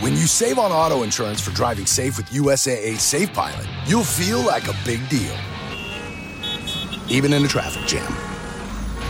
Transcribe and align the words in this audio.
When 0.00 0.12
you 0.12 0.26
save 0.26 0.58
on 0.58 0.72
auto 0.72 1.02
insurance 1.02 1.40
for 1.40 1.52
driving 1.52 1.86
safe 1.86 2.16
with 2.16 2.26
USAA 2.30 2.98
Safe 2.98 3.32
Pilot, 3.32 3.66
you'll 3.86 4.04
feel 4.04 4.38
like 4.38 4.68
a 4.68 4.74
big 4.84 5.00
deal. 5.08 5.36
Even 7.08 7.32
in 7.32 7.44
a 7.44 7.48
traffic 7.48 7.86
jam. 7.86 8.12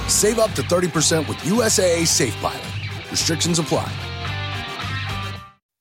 Save 0.09 0.39
up 0.39 0.53
to 0.55 0.63
30% 0.63 1.29
with 1.29 1.39
USAA 1.39 2.07
Safe 2.07 2.37
Pilot. 2.41 2.67
Restrictions 3.11 3.59
apply. 3.59 3.89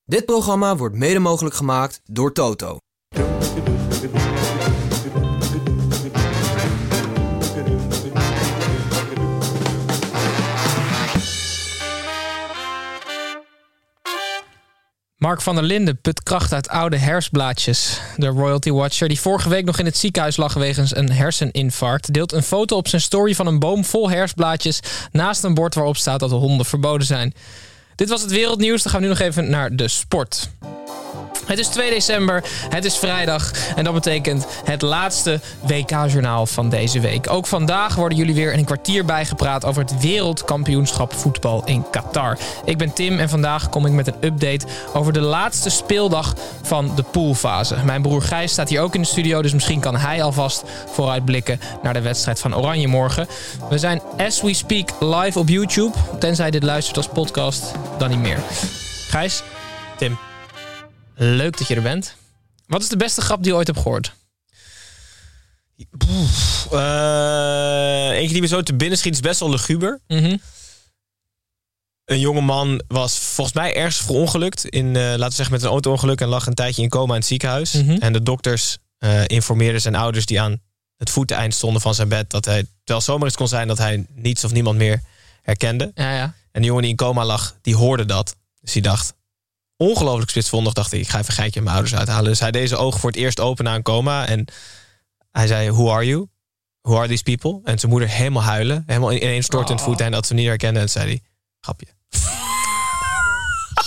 Dit 0.05 0.25
programma 0.25 0.75
wordt 0.75 0.95
mede 0.95 1.19
mogelijk 1.19 1.55
gemaakt 1.55 2.01
door 2.05 2.33
Toto. 2.33 2.77
Mark 15.27 15.41
van 15.41 15.55
der 15.55 15.63
Linden 15.63 16.01
put 16.01 16.23
kracht 16.23 16.53
uit 16.53 16.69
oude 16.69 16.97
herfstblaadjes. 16.97 17.99
De 18.15 18.27
royalty 18.27 18.71
watcher, 18.71 19.07
die 19.07 19.19
vorige 19.19 19.49
week 19.49 19.65
nog 19.65 19.79
in 19.79 19.85
het 19.85 19.97
ziekenhuis 19.97 20.37
lag 20.37 20.53
wegens 20.53 20.95
een 20.95 21.11
herseninfarct, 21.11 22.13
deelt 22.13 22.31
een 22.31 22.43
foto 22.43 22.77
op 22.77 22.87
zijn 22.87 23.01
story 23.01 23.35
van 23.35 23.47
een 23.47 23.59
boom 23.59 23.85
vol 23.85 24.09
herfstblaadjes 24.09 24.79
naast 25.11 25.43
een 25.43 25.53
bord 25.53 25.75
waarop 25.75 25.97
staat 25.97 26.19
dat 26.19 26.29
de 26.29 26.35
honden 26.35 26.65
verboden 26.65 27.07
zijn. 27.07 27.33
Dit 27.95 28.09
was 28.09 28.21
het 28.21 28.31
wereldnieuws. 28.31 28.83
Dan 28.83 28.91
gaan 28.91 29.01
we 29.01 29.07
nu 29.07 29.13
nog 29.13 29.21
even 29.21 29.49
naar 29.49 29.75
de 29.75 29.87
sport. 29.87 30.49
Het 31.47 31.59
is 31.59 31.67
2 31.67 31.89
december, 31.89 32.43
het 32.69 32.85
is 32.85 32.97
vrijdag 32.97 33.51
en 33.75 33.83
dat 33.83 33.93
betekent 33.93 34.45
het 34.63 34.81
laatste 34.81 35.39
WK-journaal 35.61 36.45
van 36.45 36.69
deze 36.69 36.99
week. 36.99 37.29
Ook 37.29 37.47
vandaag 37.47 37.95
worden 37.95 38.17
jullie 38.17 38.35
weer 38.35 38.53
in 38.53 38.59
een 38.59 38.65
kwartier 38.65 39.05
bijgepraat 39.05 39.65
over 39.65 39.81
het 39.81 39.99
wereldkampioenschap 39.99 41.13
voetbal 41.13 41.61
in 41.65 41.85
Qatar. 41.91 42.37
Ik 42.65 42.77
ben 42.77 42.93
Tim 42.93 43.19
en 43.19 43.29
vandaag 43.29 43.69
kom 43.69 43.85
ik 43.85 43.91
met 43.91 44.07
een 44.07 44.15
update 44.21 44.65
over 44.93 45.13
de 45.13 45.19
laatste 45.19 45.69
speeldag 45.69 46.33
van 46.61 46.91
de 46.95 47.03
poolfase. 47.03 47.75
Mijn 47.83 48.01
broer 48.01 48.21
Gijs 48.21 48.51
staat 48.51 48.69
hier 48.69 48.81
ook 48.81 48.95
in 48.95 49.01
de 49.01 49.07
studio, 49.07 49.41
dus 49.41 49.53
misschien 49.53 49.79
kan 49.79 49.95
hij 49.95 50.23
alvast 50.23 50.63
vooruitblikken 50.91 51.59
naar 51.83 51.93
de 51.93 52.01
wedstrijd 52.01 52.39
van 52.39 52.55
Oranje 52.55 52.87
morgen. 52.87 53.27
We 53.69 53.77
zijn 53.77 54.01
as 54.17 54.41
we 54.41 54.53
speak 54.53 54.89
live 54.99 55.39
op 55.39 55.49
YouTube, 55.49 55.97
tenzij 56.19 56.51
dit 56.51 56.63
luistert 56.63 56.97
als 56.97 57.07
podcast, 57.07 57.71
dan 57.97 58.09
niet 58.09 58.19
meer. 58.19 58.39
Gijs, 59.09 59.43
Tim. 59.97 60.26
Leuk 61.19 61.57
dat 61.57 61.67
je 61.67 61.75
er 61.75 61.81
bent. 61.81 62.15
Wat 62.67 62.81
is 62.81 62.87
de 62.89 62.97
beste 62.97 63.21
grap 63.21 63.43
die 63.43 63.51
je 63.51 63.57
ooit 63.57 63.67
hebt 63.67 63.79
gehoord? 63.79 64.13
Eh, 66.71 68.09
eentje 68.09 68.33
die 68.33 68.41
me 68.41 68.47
zo 68.47 68.61
te 68.61 68.73
binnen 68.73 68.97
schiet 68.97 69.13
is 69.13 69.19
best 69.19 69.39
wel 69.39 69.49
luguber. 69.49 69.99
Mhm. 70.07 70.37
Een 72.05 72.19
jonge 72.19 72.41
man 72.41 72.81
was 72.87 73.17
volgens 73.17 73.55
mij 73.55 73.75
ergens 73.75 73.97
verongelukt. 73.97 74.65
In, 74.65 74.95
eh, 74.95 75.01
laten 75.01 75.27
we 75.27 75.33
zeggen 75.33 75.53
met 75.53 75.63
een 75.63 75.69
auto-ongeluk. 75.69 76.21
En 76.21 76.27
lag 76.27 76.47
een 76.47 76.53
tijdje 76.53 76.81
in 76.81 76.89
coma 76.89 77.13
in 77.13 77.19
het 77.19 77.27
ziekenhuis. 77.27 77.71
Mhm. 77.71 77.91
En 77.91 78.13
de 78.13 78.23
dokters 78.23 78.77
eh, 78.97 79.27
informeerden 79.27 79.81
zijn 79.81 79.95
ouders 79.95 80.25
die 80.25 80.41
aan 80.41 80.61
het 80.97 81.09
voeteneind 81.09 81.53
stonden 81.53 81.81
van 81.81 81.95
zijn 81.95 82.07
bed. 82.07 82.29
Dat 82.29 82.45
hij, 82.45 82.65
terwijl 82.83 83.05
zomaar 83.05 83.25
eens 83.25 83.35
kon 83.35 83.47
zijn 83.47 83.67
dat 83.67 83.77
hij 83.77 84.05
niets 84.15 84.43
of 84.43 84.51
niemand 84.51 84.77
meer 84.77 85.01
herkende. 85.41 85.91
Ja, 85.93 86.13
ja. 86.13 86.33
En 86.51 86.61
de 86.61 86.67
jongen 86.67 86.81
die 86.81 86.91
in 86.91 86.97
coma 86.97 87.25
lag, 87.25 87.55
die 87.61 87.75
hoorde 87.75 88.05
dat. 88.05 88.35
Dus 88.61 88.73
die 88.73 88.81
dacht, 88.81 89.13
ongelooflijk 89.77 90.29
spitsvondig, 90.29 90.73
dacht 90.73 90.93
ik, 90.93 90.99
ik 90.99 91.09
ga 91.09 91.17
even 91.19 91.29
een 91.29 91.35
geitje 91.35 91.61
mijn 91.61 91.75
ouders 91.75 91.95
uithalen. 91.95 92.29
Dus 92.29 92.39
hij 92.39 92.51
deed 92.51 92.67
zijn 92.69 92.81
ogen 92.81 92.99
voor 92.99 93.09
het 93.09 93.19
eerst 93.19 93.39
open 93.39 93.63
na 93.63 93.75
een 93.75 93.81
coma. 93.81 94.27
En 94.27 94.45
hij 95.31 95.47
zei, 95.47 95.71
who 95.71 95.91
are 95.91 96.05
you? 96.05 96.27
Who 96.81 96.97
are 96.97 97.07
these 97.07 97.23
people? 97.23 97.59
En 97.63 97.79
zijn 97.79 97.91
moeder 97.91 98.09
helemaal 98.09 98.43
huilen. 98.43 98.83
Helemaal 98.85 99.11
ineens 99.13 99.45
stortend 99.45 99.79
Oh. 99.79 99.85
voeten. 99.85 100.05
En 100.05 100.11
dat 100.11 100.25
ze 100.25 100.33
hem 100.33 100.41
niet 100.41 100.49
herkende. 100.49 100.79
En 100.79 100.89
zei 100.89 101.05
hij, 101.05 101.21
grapje. 101.59 101.87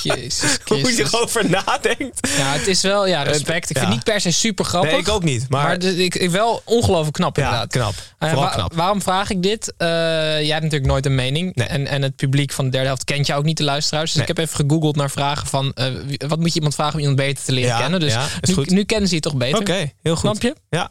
Jezus 0.03 0.59
Hoe 0.69 0.97
je 0.97 1.05
erover 1.13 1.51
nadenkt. 1.51 2.29
Ja, 2.37 2.53
het 2.53 2.67
is 2.67 2.83
wel, 2.83 3.07
ja, 3.07 3.23
respect. 3.23 3.71
Ik 3.71 3.77
vind 3.77 3.79
Ja. 3.79 3.85
het 3.85 3.91
niet 3.95 4.05
per 4.05 4.21
se 4.21 4.31
super 4.31 4.65
grappig. 4.65 4.91
Nee, 4.91 5.01
ik 5.01 5.09
ook 5.09 5.23
niet. 5.23 5.47
Maar, 5.49 5.63
Maar, 5.65 5.79
dus 5.79 5.95
ik, 5.95 6.15
ik 6.15 6.31
wel 6.31 6.63
ongelooflijk 6.65 7.13
knap 7.17 7.37
ja, 7.37 7.43
inderdaad. 7.45 7.69
knap. 7.73 7.95
Eh, 8.19 8.33
wa- 8.35 8.49
knap. 8.51 8.75
Waarom 8.75 9.03
vraag 9.03 9.31
ik 9.31 9.43
dit? 9.43 9.75
Eh, 9.77 9.89
jij 9.89 10.37
hebt 10.49 10.63
natuurlijk 10.63 10.91
nooit 10.91 11.07
een 11.07 11.15
mening. 11.15 11.55
Nee. 11.55 11.67
En, 11.67 11.87
en 11.87 12.03
het 12.03 12.17
publiek 12.17 12.53
van 12.53 12.65
de 12.65 12.71
derde 12.71 12.87
helft 12.87 13.05
kent 13.05 13.27
jou 13.27 13.39
ook 13.39 13.45
niet, 13.47 13.57
de 13.57 13.65
luisteraars. 13.65 14.05
Dus 14.13 14.15
Nee. 14.21 14.29
ik 14.29 14.37
heb 14.37 14.47
even 14.47 14.57
gegoogeld 14.67 14.97
naar 14.97 15.11
vragen 15.11 15.47
van... 15.47 15.73
eh, 15.75 15.87
wat 16.29 16.39
moet 16.39 16.49
je 16.49 16.55
iemand 16.55 16.75
vragen 16.75 16.95
om 16.95 16.99
iemand 17.01 17.17
beter 17.19 17.45
te 17.45 17.53
leren 17.53 17.71
Ja, 17.71 17.79
kennen? 17.81 18.01
Dus 18.01 18.13
ja, 18.13 18.27
nu, 18.65 18.85
kennen 18.85 19.09
ze 19.09 19.15
je 19.15 19.21
toch 19.21 19.35
beter. 19.37 19.59
Oké, 19.61 19.93
heel 20.03 20.17
goed. 20.17 20.21
Snap 20.37 20.43
je? 20.43 20.55
Ja. 20.71 20.91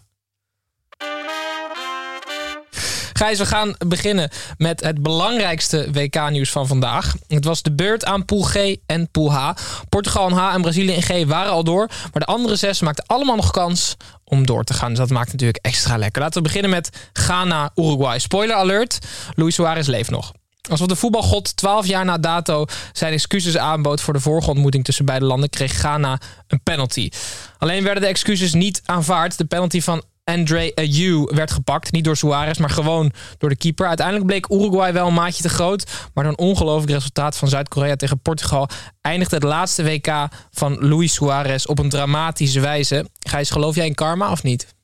Gijs, 3.19 3.38
we 3.38 3.46
gaan 3.46 3.75
beginnen 3.88 4.30
met 4.57 4.81
het 4.81 5.03
belangrijkste 5.03 5.88
WK-nieuws 5.91 6.52
van 6.52 6.68
vandaag. 6.68 7.16
Het 7.28 7.46
was 7.46 7.62
de 7.62 7.72
beurt 7.72 8.06
aan 8.06 8.25
Pool 8.25 8.41
G 8.41 8.75
en 8.85 9.12
Pool 9.12 9.34
H. 9.34 9.52
Portugal 9.90 10.28
en 10.30 10.35
H 10.35 10.53
en 10.53 10.62
Brazilië 10.62 10.91
in 10.91 11.02
G 11.02 11.25
waren 11.25 11.52
al 11.52 11.63
door. 11.63 11.88
Maar 11.88 12.09
de 12.12 12.25
andere 12.25 12.56
zes 12.56 12.81
maakten 12.81 13.06
allemaal 13.06 13.35
nog 13.35 13.52
kans 13.52 13.97
om 14.24 14.46
door 14.46 14.63
te 14.63 14.74
gaan. 14.74 14.90
Dus 14.90 14.97
dat 14.97 15.09
maakt 15.09 15.31
natuurlijk 15.31 15.66
extra 15.66 15.97
lekker. 15.97 16.22
Laten 16.22 16.38
we 16.38 16.47
beginnen 16.47 16.72
met 16.72 17.09
Ghana-Uruguay. 17.13 18.19
Spoiler 18.19 18.56
alert, 18.56 18.97
Luis 19.36 19.56
Suarez 19.56 19.88
leeft 19.88 20.09
nog. 20.09 20.31
Alsof 20.69 20.88
de 20.88 20.96
voetbalgod 20.96 21.56
12 21.56 21.86
jaar 21.86 22.06
na 22.06 22.18
dato 22.18 22.66
zijn 22.94 23.13
excuses 23.13 23.57
aanbood 23.57 24.01
voor 24.01 24.13
de 24.13 24.19
vorige 24.19 24.50
ontmoeting 24.50 24.84
tussen 24.84 25.06
beide 25.06 25.25
landen, 25.25 25.50
kreeg 25.50 25.74
Ghana 25.74 26.19
een 26.47 26.63
penalty. 26.63 27.09
Alleen 27.57 27.84
werden 27.84 28.03
de 28.03 28.09
excuses 28.09 28.53
niet 28.53 28.81
aanvaard. 28.86 29.38
De 29.38 29.46
penalty 29.46 29.81
van 29.81 30.03
André 30.38 30.72
Ayew 30.76 31.30
werd 31.36 31.52
gepakt. 31.52 31.92
Niet 31.92 32.04
door 32.04 32.18
Suarez, 32.18 32.58
maar 32.58 32.70
gewoon 32.70 33.12
door 33.38 33.50
de 33.50 33.56
keeper. 33.56 33.88
Uiteindelijk 33.88 34.26
bleek 34.28 34.50
Uruguay 34.50 34.94
wel 34.94 35.08
een 35.08 35.14
maatje 35.14 35.42
te 35.44 35.50
groot. 35.50 35.92
Maar 36.14 36.24
door 36.24 36.34
een 36.34 36.40
ongelooflijk 36.48 36.92
resultaat 36.92 37.38
van 37.38 37.48
Zuid-Korea 37.48 37.96
tegen 37.96 38.20
Portugal... 38.22 38.70
eindigde 39.02 39.36
het 39.36 39.44
laatste 39.46 39.84
WK 39.84 40.28
van 40.52 40.88
Luis 40.88 41.14
Suarez 41.14 41.66
op 41.66 41.80
een 41.80 41.90
dramatische 41.90 42.60
wijze. 42.60 43.10
Gijs, 43.20 43.50
geloof 43.50 43.76
jij 43.76 43.86
in 43.86 43.96
karma 43.96 44.32
of 44.32 44.44
niet? 44.44 44.76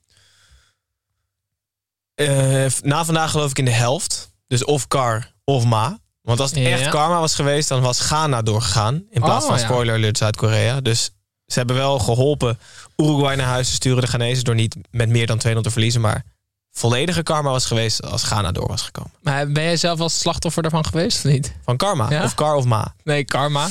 Eh, 2.14 2.64
na 2.82 3.04
vandaag 3.04 3.30
geloof 3.30 3.50
ik 3.50 3.58
in 3.58 3.64
de 3.64 3.70
helft. 3.70 4.32
Dus 4.46 4.64
of 4.64 4.88
Kar 4.88 5.32
of 5.44 5.64
Ma. 5.64 5.98
Want 6.22 6.40
als 6.40 6.50
het 6.50 6.58
Ja. 6.58 6.68
echt 6.68 6.88
karma 6.88 7.20
was 7.20 7.34
geweest, 7.34 7.68
dan 7.68 7.80
was 7.82 8.00
Ghana 8.00 8.42
doorgegaan. 8.42 8.94
In 9.10 9.20
plaats 9.20 9.44
Oh, 9.44 9.50
van 9.50 9.58
ja. 9.60 9.64
spoiler 9.64 9.94
alert 9.94 10.18
Zuid-Korea. 10.18 10.80
Dus 10.80 11.10
ze 11.46 11.58
hebben 11.58 11.76
wel 11.76 11.98
geholpen 11.98 12.58
Uruguay 12.96 13.36
naar 13.36 13.46
huis 13.46 13.68
te 13.68 13.74
sturen, 13.74 14.00
de 14.00 14.06
Ghanese, 14.06 14.42
door 14.42 14.54
niet 14.54 14.76
met 14.90 15.08
meer 15.08 15.26
dan 15.26 15.38
200 15.38 15.66
te 15.66 15.72
verliezen. 15.72 16.00
Maar 16.00 16.24
volledige 16.72 17.22
karma 17.22 17.50
was 17.50 17.66
geweest 17.66 18.02
als 18.02 18.22
Ghana 18.22 18.52
door 18.52 18.68
was 18.68 18.82
gekomen. 18.82 19.10
Maar 19.22 19.52
ben 19.52 19.62
jij 19.62 19.76
zelf 19.76 20.00
als 20.00 20.18
slachtoffer 20.18 20.62
daarvan 20.62 20.84
geweest 20.84 21.24
of 21.24 21.30
niet? 21.30 21.54
Van 21.64 21.76
karma. 21.76 22.10
Ja? 22.10 22.24
Of 22.24 22.34
Kar 22.34 22.54
of 22.54 22.64
Ma. 22.64 22.94
Nee, 23.04 23.24
karma. 23.24 23.68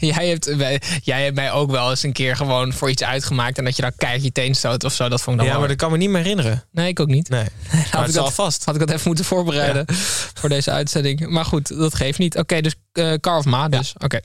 Jij 0.14 0.28
hebt, 0.28 0.56
wij- 0.56 0.80
jij 1.02 1.22
hebt 1.22 1.34
mij 1.34 1.52
ook 1.52 1.70
wel 1.70 1.90
eens 1.90 2.02
een 2.02 2.12
keer 2.12 2.36
gewoon 2.36 2.72
voor 2.72 2.90
iets 2.90 3.02
uitgemaakt... 3.02 3.58
en 3.58 3.64
dat 3.64 3.76
je 3.76 3.82
dan 3.82 3.92
keihard 3.96 4.24
je 4.24 4.32
teen 4.32 4.54
stoot 4.54 4.84
of 4.84 4.92
zo. 4.92 5.08
Dat 5.08 5.22
vond 5.22 5.30
ik 5.30 5.36
dan 5.36 5.44
Ja, 5.44 5.50
wel- 5.50 5.60
maar 5.60 5.68
dat 5.68 5.76
kan 5.76 5.90
me 5.90 5.96
niet 5.96 6.08
meer 6.10 6.22
herinneren. 6.22 6.64
Nee, 6.72 6.88
ik 6.88 7.00
ook 7.00 7.08
niet. 7.08 7.28
Nee. 7.28 7.44
Had 7.90 8.00
het 8.06 8.10
ik 8.10 8.16
al 8.16 8.24
dat- 8.24 8.34
vast. 8.34 8.64
Had 8.64 8.74
ik 8.74 8.80
dat 8.80 8.90
even 8.90 9.06
moeten 9.06 9.24
voorbereiden 9.24 9.84
voor 10.40 10.48
deze 10.48 10.70
uitzending. 10.70 11.28
Maar 11.28 11.44
goed, 11.44 11.68
dat 11.78 11.94
geeft 11.94 12.18
niet. 12.18 12.36
Oké, 12.38 12.60
dus 12.60 12.74
eh 12.92 13.12
Kar 13.20 13.38
of 13.38 13.44
Ma 13.44 13.68
dus. 13.68 13.92
Oké. 13.98 14.20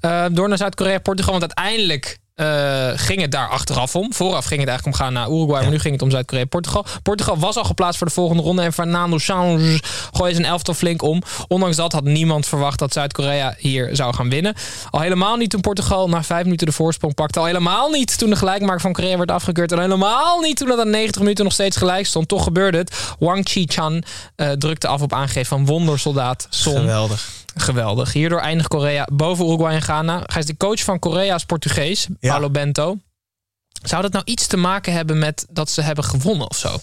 Eh, 0.00 0.24
door 0.32 0.48
naar 0.48 0.58
Zuid-Korea, 0.58 0.98
Portugal. 0.98 1.38
Want 1.38 1.54
uiteindelijk 1.56 2.18
eh, 2.36 2.88
ging 2.94 3.20
het 3.20 3.30
daar 3.30 3.48
achteraf 3.48 3.96
om. 3.96 4.12
Vooraf 4.14 4.44
ging 4.44 4.60
het 4.60 4.68
eigenlijk 4.68 4.98
om 4.98 5.04
gaan 5.04 5.12
naar 5.12 5.28
Uruguay. 5.28 5.62
Maar 5.62 5.70
nu 5.70 5.78
ging 5.78 5.92
het 5.92 6.02
om 6.02 6.10
Zuid-Korea, 6.10 6.44
Portugal. 6.44 6.84
Portugal 7.02 7.38
was 7.38 7.56
al 7.56 7.64
geplaatst 7.64 7.98
voor 7.98 8.06
de 8.06 8.12
volgende 8.12 8.42
ronde. 8.42 8.62
En 8.62 8.72
Fernando 8.72 9.18
Santos 9.18 9.80
gooide 10.12 10.34
zijn 10.34 10.46
elftal 10.46 10.74
flink 10.74 11.02
om. 11.02 11.22
Ondanks 11.48 11.76
dat 11.76 11.92
had 11.92 12.04
niemand 12.04 12.46
verwacht 12.46 12.78
dat 12.78 12.92
Zuid-Korea 12.92 13.54
hier 13.58 13.88
zou 13.92 14.14
gaan 14.14 14.30
winnen. 14.30 14.54
Al 14.90 15.00
helemaal 15.00 15.36
niet 15.36 15.50
toen 15.50 15.60
Portugal 15.60 16.08
na 16.08 16.22
vijf 16.22 16.44
minuten 16.44 16.66
de 16.66 16.72
voorsprong 16.72 17.14
pakte. 17.14 17.38
Al 17.38 17.44
helemaal 17.44 17.90
niet 17.90 18.18
toen 18.18 18.30
de 18.30 18.36
gelijkmaker 18.36 18.80
van 18.80 18.92
Korea 18.92 19.16
werd 19.16 19.30
afgekeurd. 19.30 19.72
En 19.72 19.80
helemaal 19.80 20.40
niet 20.40 20.56
toen 20.56 20.68
het 20.70 20.80
aan 20.80 20.90
90 20.90 21.20
minuten 21.20 21.44
nog 21.44 21.52
steeds 21.52 21.76
gelijk 21.76 22.06
stond. 22.06 22.28
Toch 22.28 22.42
gebeurde 22.42 22.78
het. 22.78 23.14
Wang 23.18 23.48
Chi-chan 23.48 24.02
eh, 24.36 24.50
drukte 24.50 24.86
af 24.86 25.02
op 25.02 25.12
aangeef 25.12 25.48
van 25.48 25.66
wondersoldaat 25.66 26.46
Son. 26.50 26.76
Geweldig. 26.76 27.44
Geweldig. 27.60 28.12
Hierdoor 28.12 28.40
eindigt 28.40 28.68
Korea 28.68 29.08
boven 29.12 29.46
Uruguay 29.46 29.74
en 29.74 29.82
Ghana. 29.82 30.22
Gijs, 30.26 30.46
de 30.46 30.56
coach 30.56 30.80
van 30.84 30.98
Korea 30.98 31.34
is 31.34 31.44
Portugees, 31.44 32.06
Ja. 32.20 32.30
Paulo 32.30 32.50
Bento. 32.50 32.98
Zou 33.82 34.02
dat 34.02 34.12
nou 34.12 34.24
iets 34.24 34.46
te 34.46 34.56
maken 34.56 34.92
hebben 34.92 35.18
met 35.18 35.46
dat 35.50 35.70
ze 35.70 35.80
hebben 35.82 36.04
gewonnen 36.04 36.50
of 36.50 36.56
zo? 36.56 36.78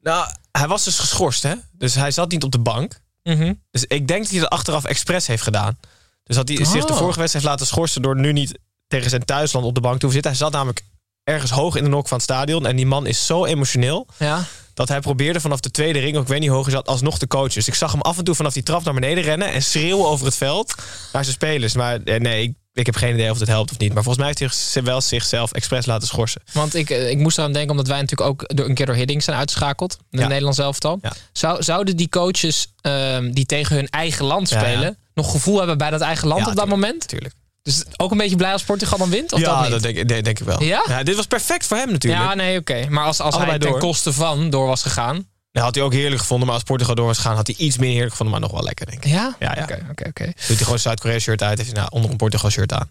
Nou, 0.00 0.30
hij 0.52 0.68
was 0.68 0.84
dus 0.84 0.98
geschorst, 0.98 1.42
hè? 1.42 1.54
Dus 1.72 1.94
hij 1.94 2.10
zat 2.10 2.30
niet 2.30 2.44
op 2.44 2.52
de 2.52 2.58
bank. 2.58 3.00
Mhm. 3.22 3.54
Dus 3.70 3.84
ik 3.84 4.08
denk 4.08 4.22
dat 4.22 4.30
hij 4.30 4.40
dat 4.40 4.50
achteraf 4.50 4.84
expres 4.84 5.26
heeft 5.26 5.42
gedaan. 5.42 5.78
Dus 6.24 6.36
dat 6.36 6.48
hij 6.48 6.56
zich 6.64 6.84
de 6.84 6.92
Oh. 6.92 6.98
vorige 6.98 7.18
wedstrijd 7.18 7.32
heeft 7.32 7.44
laten 7.44 7.66
schorsen... 7.66 8.02
door 8.02 8.16
nu 8.16 8.32
niet 8.32 8.58
tegen 8.86 9.10
zijn 9.10 9.24
thuisland 9.24 9.66
op 9.66 9.74
de 9.74 9.80
bank 9.80 9.98
te 10.00 10.06
hoeven 10.06 10.22
zitten. 10.22 10.30
Hij 10.30 10.40
zat 10.40 10.52
namelijk 10.52 10.84
ergens 11.24 11.50
hoog 11.50 11.76
in 11.76 11.82
de 11.84 11.90
nok 11.90 12.08
van 12.08 12.16
het 12.16 12.26
stadion. 12.26 12.66
En 12.66 12.76
die 12.76 12.86
man 12.86 13.06
is 13.06 13.26
zo 13.26 13.44
emotioneel... 13.44 14.06
Ja. 14.18 14.44
Dat 14.78 14.88
hij 14.88 15.00
probeerde 15.00 15.40
vanaf 15.40 15.60
de 15.60 15.70
tweede 15.70 15.98
ring, 15.98 16.16
ook 16.16 16.22
ik 16.22 16.28
weet 16.28 16.38
niet 16.38 16.48
hoe 16.48 16.56
hoog 16.56 16.66
hij 16.66 16.74
zat, 16.74 16.88
alsnog 16.88 17.18
te 17.18 17.26
coachen. 17.26 17.54
Dus 17.54 17.68
ik 17.68 17.74
zag 17.74 17.92
hem 17.92 18.00
af 18.00 18.18
en 18.18 18.24
toe 18.24 18.34
vanaf 18.34 18.52
die 18.52 18.62
trap 18.62 18.84
naar 18.84 18.94
beneden 18.94 19.24
rennen... 19.24 19.52
en 19.52 19.62
schreeuwen 19.62 20.08
over 20.08 20.26
het 20.26 20.36
veld 20.36 20.74
naar 21.12 21.24
zijn 21.24 21.34
spelers. 21.34 21.74
Maar 21.74 22.02
eh, 22.04 22.20
nee, 22.20 22.42
ik, 22.42 22.54
ik 22.72 22.86
heb 22.86 22.94
geen 22.94 23.14
idee 23.14 23.30
of 23.30 23.38
het 23.38 23.48
helpt 23.48 23.70
of 23.70 23.78
niet. 23.78 23.94
Maar 23.94 24.02
volgens 24.02 24.24
mij 24.24 24.26
heeft 24.26 24.38
hij 24.38 24.48
zich 24.48 24.84
wel 24.84 25.00
zichzelf 25.00 25.52
expres 25.52 25.86
laten 25.86 26.08
schorsen. 26.08 26.42
Want 26.52 26.74
ik, 26.74 26.90
eh, 26.90 27.10
ik 27.10 27.18
moest 27.18 27.38
eraan 27.38 27.52
denken, 27.52 27.70
omdat 27.70 27.86
wij 27.86 28.00
natuurlijk 28.00 28.30
ook 28.30 28.56
door, 28.56 28.68
een 28.68 28.74
keer 28.74 28.86
door 28.86 28.94
Hiddink 28.94 29.22
zijn 29.22 29.36
uitgeschakeld. 29.36 29.92
In 29.92 30.06
het 30.10 30.20
Ja. 30.20 30.26
Nederlands 30.26 30.58
elftal. 30.58 30.98
Ja. 31.02 31.12
Zou, 31.32 31.62
zouden 31.62 31.96
die 31.96 32.08
coaches 32.08 32.66
ehm, 32.80 33.30
die 33.30 33.46
tegen 33.46 33.76
hun 33.76 33.88
eigen 33.88 34.24
land 34.24 34.48
ja. 34.48 34.58
spelen... 34.58 34.98
nog 35.14 35.30
gevoel 35.30 35.58
hebben 35.58 35.78
bij 35.78 35.90
dat 35.90 36.00
eigen 36.00 36.28
land 36.28 36.40
op 36.40 36.46
dat 36.46 36.54
tuurlijk, 36.56 36.80
moment? 36.80 37.00
Natuurlijk. 37.00 37.34
Dus 37.62 37.82
ook 37.96 38.10
een 38.10 38.16
beetje 38.18 38.36
blij 38.36 38.52
als 38.52 38.62
Portugal 38.62 38.98
dan 38.98 39.10
wint? 39.10 39.32
Of 39.32 39.40
dat 39.40 39.48
ja, 39.48 39.60
niet? 39.62 39.70
dat 39.70 39.82
denk, 39.82 39.96
ik- 39.96 40.08
denk 40.08 40.26
ik 40.26 40.38
wel. 40.38 40.62
Ja? 40.62 41.02
dit 41.02 41.16
was 41.16 41.26
perfect 41.26 41.66
voor 41.66 41.76
hem 41.76 41.90
natuurlijk. 41.92 42.22
ja, 42.22 42.34
nee, 42.34 42.58
oké. 42.58 42.86
Maar 42.88 43.04
als, 43.04 43.20
als 43.20 43.34
hij 43.34 43.42
Allebei 43.44 43.58
ten 43.58 43.70
door. 43.70 43.80
koste 43.80 44.12
van 44.12 44.50
door 44.50 44.66
was 44.66 44.82
gegaan... 44.82 45.26
Dat 45.52 45.62
had 45.62 45.74
hij 45.74 45.84
ook 45.84 45.92
heerlijk 45.92 46.20
gevonden. 46.20 46.46
Maar 46.46 46.54
als 46.56 46.64
Portugal 46.64 46.94
door 46.94 47.06
was 47.06 47.16
gegaan, 47.16 47.36
had 47.36 47.46
hij 47.46 47.56
iets 47.58 47.76
meer 47.78 47.90
heerlijk 47.90 48.10
gevonden. 48.10 48.40
Maar 48.40 48.48
nog 48.48 48.58
wel 48.58 48.66
lekker, 48.66 48.86
denk 48.86 49.04
ik. 49.04 49.10
Ja? 49.10 49.36
Ja, 49.38 49.54
ja. 49.56 49.62
Oké, 49.62 49.86
oké, 49.90 50.08
oké. 50.08 50.24
Doet 50.24 50.34
hij 50.46 50.56
gewoon 50.56 50.72
een 50.72 50.78
Zuid-Korea 50.80 51.18
shirt 51.18 51.42
uit. 51.42 51.58
Heeft 51.58 51.70
hij 51.72 51.80
nou, 51.80 51.92
onder 51.92 52.10
een 52.10 52.16
Portugal 52.16 52.50
shirt 52.50 52.72
aan. 52.72 52.90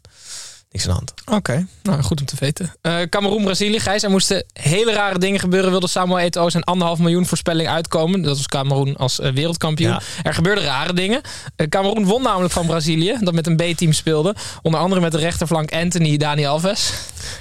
Niks 0.72 0.88
aan 0.88 0.94
de 1.06 1.12
hand. 1.26 1.38
Oké, 1.38 1.68
nou 1.84 2.02
goed 2.02 2.20
om 2.20 2.26
te 2.26 2.36
weten. 2.40 2.74
Eh 2.82 3.02
Cameroen, 3.02 3.44
Brazilië, 3.44 3.80
Gijs. 3.80 4.04
Er 4.04 4.10
moesten 4.10 4.46
hele 4.54 4.94
rare 4.94 5.20
dingen 5.20 5.40
gebeuren. 5.40 5.70
Wilde 5.70 5.88
Samuel 5.88 6.20
Eto'o 6.20 6.50
zijn 6.50 6.64
anderhalf 6.64 7.00
miljoen 7.00 7.26
voorspelling 7.26 7.70
uitkomen. 7.70 8.22
Dat 8.22 8.38
was 8.38 8.48
Cameroen 8.48 8.96
als 8.96 9.20
eh, 9.20 9.32
wereldkampioen. 9.32 9.92
Ja. 9.92 10.02
Er 10.24 10.34
gebeurden 10.34 10.64
rare 10.64 10.94
dingen. 10.94 11.22
Eh 11.56 11.68
Cameroen 11.68 12.06
won 12.06 12.22
namelijk 12.22 12.54
van 12.54 12.66
Brazilië. 12.66 13.18
Dat 13.20 13.34
met 13.34 13.48
een 13.48 13.56
B-team 13.56 13.92
speelde. 13.92 14.36
Onder 14.62 14.80
andere 14.80 15.02
met 15.02 15.12
de 15.12 15.18
rechterflank 15.18 15.74
Anthony 15.74 16.18
Dani 16.18 16.46
Alves. 16.46 16.94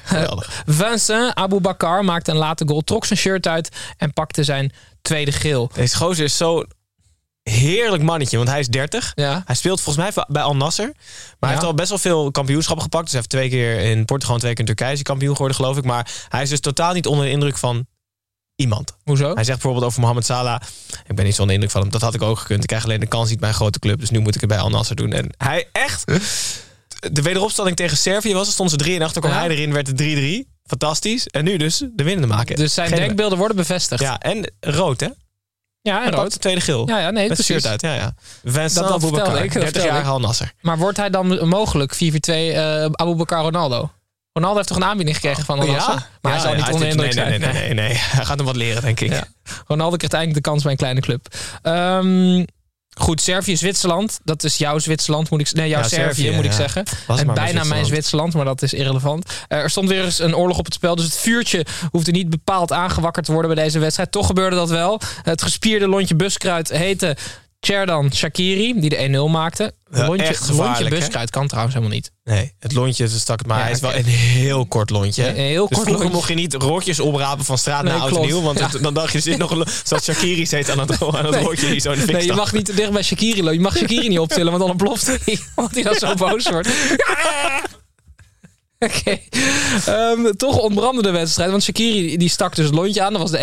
Geweldig. 0.05 0.63
Vincent 0.67 1.35
Aboubakar 1.35 2.05
maakte 2.05 2.31
een 2.31 2.37
late 2.37 2.65
goal. 2.69 2.81
Trok 2.81 3.05
zijn 3.05 3.19
shirt 3.19 3.47
uit 3.47 3.69
en 3.97 4.13
pakte 4.13 4.45
zijn 4.45 4.73
tweede 5.03 5.33
geel. 5.33 5.71
Deze 5.75 5.97
gozer 5.97 6.25
is 6.25 6.37
zo 6.37 6.65
heerlijk 7.51 8.03
mannetje. 8.03 8.37
Want 8.37 8.49
hij 8.49 8.61
is 8.61 8.69
30. 8.69 9.13
Ja. 9.15 9.43
Hij 9.47 9.55
speelt 9.55 9.81
volgens 9.81 10.15
mij 10.15 10.25
bij 10.29 10.43
Al 10.43 10.57
Nasser. 10.57 10.87
Maar 10.95 11.37
hij 11.39 11.51
heeft 11.51 11.63
al 11.63 11.75
best 11.75 11.89
wel 11.89 11.99
veel 11.99 12.31
kampioenschappen 12.31 12.83
gepakt. 12.85 13.03
Dus 13.05 13.13
hij 13.13 13.21
heeft 13.21 13.33
twee 13.33 13.49
keer 13.51 13.79
in 13.91 14.05
Portugal 14.05 14.35
en 14.35 14.41
twee 14.41 14.53
keer 14.55 14.61
in 14.69 14.75
Turkije 14.75 14.93
is 14.97 15.03
kampioen 15.03 15.33
geworden, 15.33 15.57
geloof 15.57 15.77
ik. 15.77 15.85
Maar 15.85 16.11
hij 16.29 16.43
is 16.43 16.49
dus 16.49 16.61
totaal 16.61 16.93
niet 16.93 17.07
onder 17.07 17.25
de 17.25 17.31
indruk 17.31 17.59
van 17.59 17.87
iemand. 18.57 18.97
Hoezo? 19.05 19.25
Hij 19.35 19.45
zegt 19.45 19.59
bijvoorbeeld 19.59 19.85
over 19.85 20.01
Mohamed 20.01 20.25
Salah. 20.27 20.61
Ik 21.07 21.17
ben 21.17 21.25
niet 21.25 21.35
zo 21.35 21.41
onder 21.43 21.47
de 21.47 21.53
indruk 21.53 21.71
van 21.71 21.81
hem. 21.81 21.91
Dat 21.91 22.01
had 22.01 22.15
ik 22.15 22.23
ook 22.23 22.39
gekund. 22.39 22.61
Ik 22.63 22.67
krijg 22.69 22.85
alleen 22.85 23.01
de 23.01 23.07
kans 23.07 23.31
niet 23.31 23.41
bij 23.41 23.49
een 23.49 23.55
grote 23.55 23.79
club. 23.79 24.01
Dus 24.01 24.11
nu 24.11 24.19
moet 24.19 24.35
ik 24.35 24.41
het 24.41 24.51
bij 24.51 24.59
Al 24.59 24.71
Nasser 24.71 24.97
doen. 24.97 25.13
En 25.13 25.29
hij 25.37 25.69
echt... 25.73 26.05
De 27.13 27.23
wederopstelling 27.23 27.77
tegen 27.77 27.97
Servië 27.97 28.33
was. 28.35 28.47
Er 28.47 28.53
stonden 28.53 28.79
ze 28.79 28.85
3 28.85 28.97
en 28.97 29.03
achter 29.03 29.21
kwam 29.21 29.33
Ja. 29.35 29.39
hij 29.41 29.49
erin. 29.49 29.73
Werd 29.73 29.87
het 29.87 29.97
3-3. 29.97 30.55
Fantastisch. 30.65 31.27
En 31.27 31.45
nu 31.45 31.57
dus 31.57 31.79
de 31.79 32.03
winnende 32.03 32.27
maken. 32.35 32.57
Dus 32.57 32.75
zijn 32.75 32.89
Geen- 32.89 32.99
denkbeelden 32.99 33.39
worden 33.39 33.57
bevestigd. 33.57 34.03
Ja, 34.03 34.19
en 34.19 34.53
rood 34.61 35.01
hè? 35.01 35.09
Ja 35.87 36.05
en 36.05 36.11
rood. 36.13 36.33
de 36.33 36.39
tweede 36.39 36.61
geel. 36.61 36.89
Ja, 36.89 36.99
ja, 36.99 37.11
nee, 37.11 37.29
Met 37.29 37.35
precies. 37.35 37.67
uit. 37.67 37.81
Ja, 37.83 37.95
ja. 37.95 38.15
Vincent 38.45 38.75
Dat- 38.75 38.89
dat 38.89 39.01
vertelde 39.01 39.45
ik, 39.45 39.53
dat 39.53 39.63
30 39.63 39.63
jaar 39.63 39.71
vertelde 39.73 39.99
ik. 39.99 40.07
Al 40.07 40.21
Nasser. 40.21 40.53
Maar 40.61 40.79
wordt 40.79 40.97
hij 40.97 41.11
dan 41.11 41.49
mogelijk 41.49 41.95
4-4-2 41.95 42.53
eh 42.53 42.85
Aboubakar 42.93 43.43
Ronaldo? 43.43 43.91
Ronaldo 44.33 44.57
heeft 44.57 44.69
toch 44.69 44.77
een 44.77 44.85
aanbieding 44.85 45.17
gekregen 45.17 45.45
van 45.45 45.59
Al 45.61 45.67
Nassr? 45.67 45.91
Maar 46.21 46.33
hij 46.33 46.41
zal 46.41 46.55
niet 46.55 46.65
onder 46.65 46.81
de 46.81 46.87
indruk 46.89 47.05
nee, 47.05 47.13
zijn. 47.13 47.41
nee, 47.41 47.53
nee, 47.53 47.63
nee, 47.63 47.75
nee. 47.75 47.95
Hij 48.17 48.25
gaat 48.25 48.37
hem 48.37 48.47
wat 48.47 48.57
leren, 48.57 48.83
denk 48.83 49.01
ik. 49.01 49.11
Ja. 49.13 49.25
Ronaldo 49.67 49.97
krijgt 49.97 50.15
eindelijk 50.15 50.45
de 50.45 50.51
kans 50.51 50.63
bij 50.63 50.73
een 50.73 50.79
kleine 50.79 51.01
club. 51.01 51.27
Ehm, 51.63 52.45
goed, 53.01 53.21
Servië-Zwitserland. 53.21 54.21
Dat 54.25 54.45
is 54.45 54.57
jouw 54.57 54.79
Zwitserland, 54.79 55.31
moet 55.31 55.41
ik 55.41 55.53
Nee, 55.53 55.69
jouw 55.69 55.81
Ja, 55.81 55.89
Servië, 55.89 56.15
Servië, 56.15 56.35
moet 56.35 56.45
ik 56.45 56.51
ja. 56.51 56.57
zeggen. 56.57 56.85
Was 57.07 57.21
en 57.21 57.35
bijna 57.35 57.65
mijn 57.65 57.87
Zwitserland, 57.87 58.35
maar 58.35 58.45
dat 58.45 58.63
is 58.63 58.73
irrelevant. 58.73 59.31
Eh, 59.49 59.59
er 59.59 59.71
stond 59.71 59.89
weer 59.89 60.05
eens 60.05 60.19
een 60.19 60.37
oorlog 60.37 60.59
op 60.59 60.65
het 60.65 60.75
spel. 60.75 60.97
Dus 60.97 61.05
het 61.05 61.17
vuurtje 61.19 61.67
hoefde 61.91 62.11
niet 62.11 62.31
bepaald 62.31 62.73
aangewakkerd 62.73 63.25
te 63.27 63.33
worden 63.33 63.55
bij 63.55 63.65
deze 63.65 63.79
wedstrijd. 63.79 64.13
Toch 64.13 64.27
gebeurde 64.27 64.57
dat 64.57 64.71
wel. 64.71 65.01
Het 65.23 65.43
gespierde 65.43 65.89
lontje 65.89 66.15
buskruid 66.15 66.69
heette 66.69 67.17
Cherdan 67.67 68.13
Shakiri, 68.15 68.81
die 68.81 68.91
de 68.91 69.27
1-0 69.29 69.31
maakte. 69.31 69.75
Ja, 69.91 70.07
lontje, 70.07 70.27
echt 70.27 70.49
lontje 70.51 70.89
buskruid 70.89 71.31
kan 71.31 71.47
trouwens 71.47 71.75
helemaal 71.75 71.97
niet. 71.97 72.11
Nee, 72.25 72.53
het 72.59 72.73
lontje 72.73 73.09
ze 73.09 73.19
stak 73.19 73.39
het 73.39 73.47
maar. 73.49 73.57
Ja, 73.59 73.63
hij 73.65 73.73
is 73.73 73.81
wel 73.81 73.95
een 73.95 74.05
heel 74.05 74.67
kort 74.67 74.91
lontje. 74.91 75.23
hè? 75.23 75.29
Een 75.29 75.35
heel 75.37 75.69
dus 75.69 75.77
kort 75.79 75.91
lontje. 75.91 76.09
mocht 76.11 76.29
je 76.29 76.35
niet 76.35 76.55
rotjes 76.55 77.01
oprapen 77.01 77.45
van 77.45 77.59
straat 77.59 77.83
Nee, 77.83 77.93
naar 77.93 78.01
oud 78.03 78.21
nieuw. 78.21 78.43
Want 78.43 78.59
Ja. 78.59 78.69
het- 78.71 78.83
dan 78.83 78.95
dacht 78.95 79.13
je, 79.13 79.21
zit 79.21 79.39
nog 79.39 79.51
een 79.51 79.65
zoals 79.85 80.05
Shakiri 80.05 80.47
zit 80.47 80.71
aan 80.71 80.79
het, 80.79 81.03
aan 81.03 81.25
het 81.27 81.31
Nee. 81.61 81.71
die 81.71 81.81
zo 81.81 81.91
in 81.93 81.99
de 81.99 82.05
fik 82.05 82.17
Nee, 82.17 82.27
je 82.27 82.33
mag 82.33 82.53
niet 82.53 82.77
dicht 82.77 82.91
bij 82.93 83.03
Shakiri 83.03 83.39
lopen. 83.41 83.55
Je 83.55 83.61
mag 83.61 83.77
Shakiri 83.77 84.09
niet 84.09 84.19
optillen, 84.19 84.47
want 84.53 84.59
dan 84.61 84.71
ontploft 84.75 85.07
hij. 85.07 85.39
Want 85.55 85.75
hij 85.75 85.83
dan 85.83 85.95
zo 85.95 86.15
boos 86.15 86.49
wordt. 86.51 86.69
Oké. 88.87 89.19
Ehm, 89.87 90.33
toch 90.37 90.59
ontbrandde 90.59 91.03
de 91.03 91.11
wedstrijd. 91.11 91.51
Want 91.51 91.63
Shakiri 91.63 92.17
die 92.17 92.29
stak 92.29 92.55
dus 92.57 92.65
het 92.67 92.75
lontje 92.75 93.03
aan. 93.03 93.13
Dat 93.13 93.21
was 93.23 93.31
de 93.31 93.39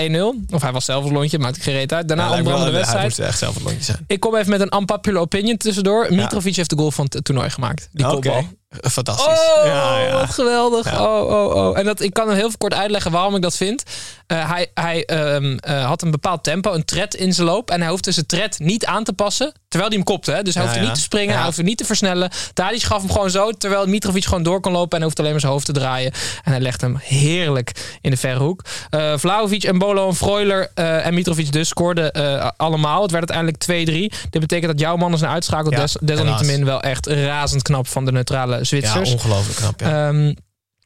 1-0. 0.50 0.54
Of 0.54 0.62
hij 0.62 0.72
was 0.72 0.86
zelf 0.86 1.04
het 1.04 1.14
lontje, 1.14 1.40
maakt 1.40 1.56
ik 1.58 1.64
geen 1.64 1.74
reet 1.74 1.94
uit. 1.94 2.08
Daarna 2.08 2.24
Ja, 2.30 2.36
ontbrandde 2.36 2.66
de 2.66 2.70
Hij 2.70 2.80
wedstrijd. 2.80 3.04
moest 3.06 3.20
echt 3.20 3.38
zelf 3.38 3.54
het 3.54 3.64
lontje 3.64 3.84
zijn. 3.84 4.04
Ik 4.08 4.20
kom 4.20 4.36
even 4.36 4.50
met 4.50 4.62
een 4.62 4.76
unpopular 4.80 5.22
opinion 5.22 5.58
tussendoor. 5.58 6.08
Mitrovic 6.10 6.56
heeft 6.56 6.70
de 6.70 6.76
goal 6.78 6.92
van 6.92 7.08
het 7.10 7.24
toernooi 7.26 7.50
gemaakt. 7.50 7.90
Die 7.92 8.06
kopbal. 8.06 8.48
Fantastisch. 8.82 9.26
Oh, 9.26 9.66
ja, 9.66 10.00
ja. 10.00 10.14
wat 10.14 10.30
geweldig. 10.30 10.92
Ja. 10.92 11.02
Oh, 11.02 11.30
oh, 11.30 11.56
oh. 11.56 11.78
En 11.78 11.86
dat, 11.86 12.02
ik 12.02 12.14
kan 12.14 12.34
heel 12.34 12.52
kort 12.58 12.74
uitleggen 12.74 13.12
waarom 13.12 13.36
ik 13.36 13.42
dat 13.42 13.58
vind. 13.58 13.84
Eh, 14.28 14.50
hij 14.50 14.72
hij 14.74 15.06
ehm, 15.06 15.58
eh, 15.58 15.86
had 15.86 16.02
een 16.02 16.12
bepaald 16.12 16.44
tempo, 16.44 16.74
een 16.74 16.86
tred 16.86 17.16
in 17.16 17.34
zijn 17.34 17.48
loop. 17.48 17.72
En 17.72 17.82
hij 17.82 17.90
hoefde 17.90 18.12
zijn 18.12 18.26
tred 18.26 18.60
niet 18.60 18.86
aan 18.86 19.04
te 19.04 19.14
passen. 19.14 19.54
Terwijl 19.68 19.92
hij 19.92 20.00
hem 20.00 20.08
kopte. 20.08 20.32
Hè? 20.32 20.42
Dus 20.42 20.54
hij 20.54 20.64
hoefde 20.64 20.80
niet 20.80 20.94
te 20.94 21.02
springen, 21.02 21.36
hij 21.36 21.46
hoefde 21.46 21.64
niet 21.64 21.78
te 21.78 21.86
versnellen. 21.86 22.32
Tadic 22.54 22.82
gaf 22.82 23.02
hem 23.02 23.12
gewoon 23.12 23.30
zo. 23.30 23.52
Terwijl 23.52 23.86
Mitrovic 23.86 24.26
gewoon 24.26 24.44
door 24.44 24.62
kon 24.62 24.72
lopen. 24.72 24.90
En 24.90 24.96
hij 24.96 25.04
hoefde 25.04 25.20
alleen 25.20 25.32
maar 25.32 25.42
zijn 25.42 25.52
hoofd 25.52 25.66
te 25.66 25.72
draaien. 25.72 26.12
En 26.44 26.52
hij 26.52 26.62
legde 26.62 26.86
hem 26.86 26.98
heerlijk 27.02 27.98
in 28.02 28.12
de 28.12 28.18
verre 28.18 28.40
hoek. 28.40 28.62
Eh 28.90 29.14
Vlaovic 29.18 29.64
en 29.64 29.78
Bolo 29.78 30.08
en 30.08 30.16
Freuler 30.16 30.72
eh, 30.74 31.06
en 31.06 31.14
Mitrovic 31.14 31.52
dus 31.52 31.68
scoorden 31.68 32.12
allemaal. 32.58 33.02
Het 33.02 33.12
werd 33.12 33.32
uiteindelijk 33.32 34.14
2-3. 34.14 34.30
Dit 34.30 34.42
betekent 34.42 34.72
dat 34.72 34.80
jouw 34.80 34.96
man 34.96 35.14
is 35.14 35.22
een 35.22 35.28
uitschakeld. 35.28 35.74
Ja, 35.74 35.80
des, 35.80 35.98
desalniettemin 36.02 36.66
wel 36.66 36.82
echt 36.82 37.08
razend 37.08 37.62
knap 37.62 37.88
van 37.88 38.06
de 38.06 38.12
neutrale 38.12 38.63
Ja, 38.70 39.14
ongelooflijk 39.14 39.58
knap. 39.58 39.80
Ja. 39.80 40.08
Ehm, 40.08 40.34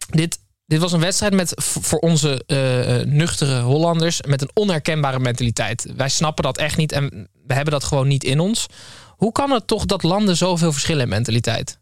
dit, 0.10 0.40
dit 0.66 0.80
was 0.80 0.92
een 0.92 1.00
wedstrijd 1.00 1.34
met 1.34 1.54
voor 1.56 2.00
onze 2.00 2.44
eh, 2.46 3.00
eh, 3.00 3.08
nuchtere 3.08 3.62
Hollanders 3.62 4.22
met 4.22 4.42
een 4.42 4.52
onherkenbare 4.54 5.20
mentaliteit. 5.20 5.88
Wij 5.96 6.10
snappen 6.10 6.44
dat 6.44 6.58
echt 6.58 6.78
niet 6.78 6.92
en 6.92 7.30
we 7.48 7.54
hebben 7.54 7.74
dat 7.74 7.84
gewoon 7.84 8.08
niet 8.08 8.24
in 8.24 8.40
ons. 8.40 8.66
Hoe 9.10 9.32
kan 9.32 9.52
het 9.52 9.68
toch 9.68 9.86
dat 9.86 10.04
landen 10.04 10.38
zoveel 10.38 10.72
verschillen 10.72 11.04
in 11.04 11.10
mentaliteit? 11.10 11.80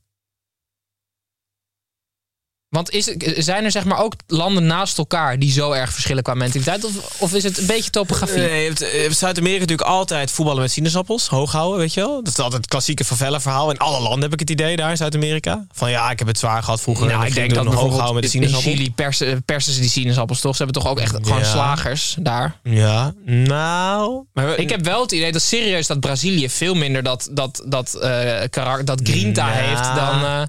Want 2.75 2.91
is, 2.91 3.05
zijn 3.37 3.63
er 3.63 3.71
zeg 3.71 3.85
maar 3.85 3.99
ook 4.03 4.13
landen 4.27 4.65
naast 4.65 4.97
elkaar 4.97 5.39
die 5.39 5.51
zo 5.51 5.71
erg 5.71 5.91
verschillen 5.93 6.23
qua 6.23 6.33
mentaliteit? 6.33 6.85
Of, 6.85 6.91
of 7.21 7.33
is 7.33 7.43
het 7.43 7.57
een 7.57 7.65
beetje 7.65 7.89
topografie? 7.89 8.37
Nee, 8.37 8.61
je 8.61 8.67
hebt, 8.67 8.79
je 8.79 8.85
hebt 8.85 9.17
Zuid-Amerika 9.17 9.59
natuurlijk 9.59 9.87
altijd 9.89 10.31
voetballen 10.31 10.61
met 10.61 10.71
sinaasappels. 10.71 11.27
Hoog 11.27 11.51
houden, 11.51 11.79
weet 11.79 11.93
je 11.93 11.99
wel. 11.99 12.23
Dat 12.23 12.27
is 12.33 12.39
altijd 12.39 12.61
het 12.61 12.69
klassieke 12.71 13.05
favela 13.05 13.39
verhaal. 13.41 13.69
In 13.71 13.77
alle 13.77 13.99
landen 13.99 14.21
heb 14.21 14.33
ik 14.33 14.39
het 14.39 14.49
idee 14.49 14.75
daar 14.75 14.89
in 14.89 14.97
Zuid-Amerika. 14.97 15.65
Van 15.71 15.89
ja, 15.89 16.11
ik 16.11 16.19
heb 16.19 16.27
het 16.27 16.39
zwaar 16.39 16.63
gehad 16.63 16.81
vroeger. 16.81 17.07
Nou, 17.07 17.25
ik 17.25 17.33
denk 17.33 17.53
dat 17.53 17.65
hoog 17.65 17.93
houden 17.93 18.13
met 18.21 18.31
de 18.31 18.37
in 18.37 18.43
sinaasappel. 18.43 18.71
Chili 18.71 18.91
persen, 18.93 19.43
persen 19.43 19.73
ze 19.73 19.79
die 19.79 19.89
sinaasappels 19.89 20.41
toch? 20.41 20.55
Ze 20.55 20.63
hebben 20.63 20.81
toch 20.81 20.91
ook 20.91 20.99
echt 20.99 21.15
gewoon 21.21 21.45
slagers 21.45 22.15
daar? 22.19 22.55
Ja, 22.63 23.13
nou... 23.25 24.23
Maar, 24.33 24.57
Ik 24.57 24.69
heb 24.69 24.85
wel 24.85 25.01
het 25.01 25.11
idee 25.11 25.31
dat 25.31 25.41
serieus 25.41 25.87
dat 25.87 25.99
Brazilië 25.99 26.49
veel 26.49 26.73
minder 26.73 27.03
dat, 27.03 27.27
dat, 27.31 27.63
dat, 27.65 27.93
eh, 27.93 28.41
karak- 28.49 28.85
dat 28.85 28.99
grinta 29.03 29.47
Ja. 29.47 29.53
heeft 29.53 29.79
eh, 29.79 29.95
dan 29.95 30.47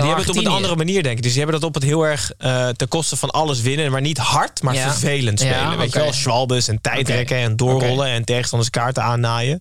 die 0.00 0.06
hebben 0.06 0.26
het 0.26 0.36
op 0.38 0.44
een 0.44 0.50
andere 0.52 0.76
manier, 0.76 1.02
denk 1.02 1.16
ik. 1.16 1.22
Dus 1.22 1.32
die 1.32 1.42
hebben 1.42 1.60
dat 1.60 1.68
op 1.68 1.74
het 1.74 1.84
heel 1.84 2.06
erg 2.06 2.32
eh 2.38 2.68
ten 2.68 2.88
koste 2.88 3.16
van 3.16 3.30
alles 3.30 3.60
winnen. 3.60 3.90
Maar 3.90 4.00
niet 4.00 4.18
hard, 4.18 4.62
maar 4.62 4.74
Ja. 4.74 4.90
vervelend 4.90 5.40
spelen. 5.40 5.56
Ja, 5.58 5.76
Weet 5.76 5.92
je 5.92 5.98
wel, 5.98 6.12
schwalbes 6.12 6.68
en 6.68 6.80
tijdrekken 6.80 7.36
en 7.36 7.56
doorrollen 7.56 8.06
en 8.06 8.24
tegenstanders 8.24 8.70
kaarten 8.70 9.02
aannaaien. 9.02 9.60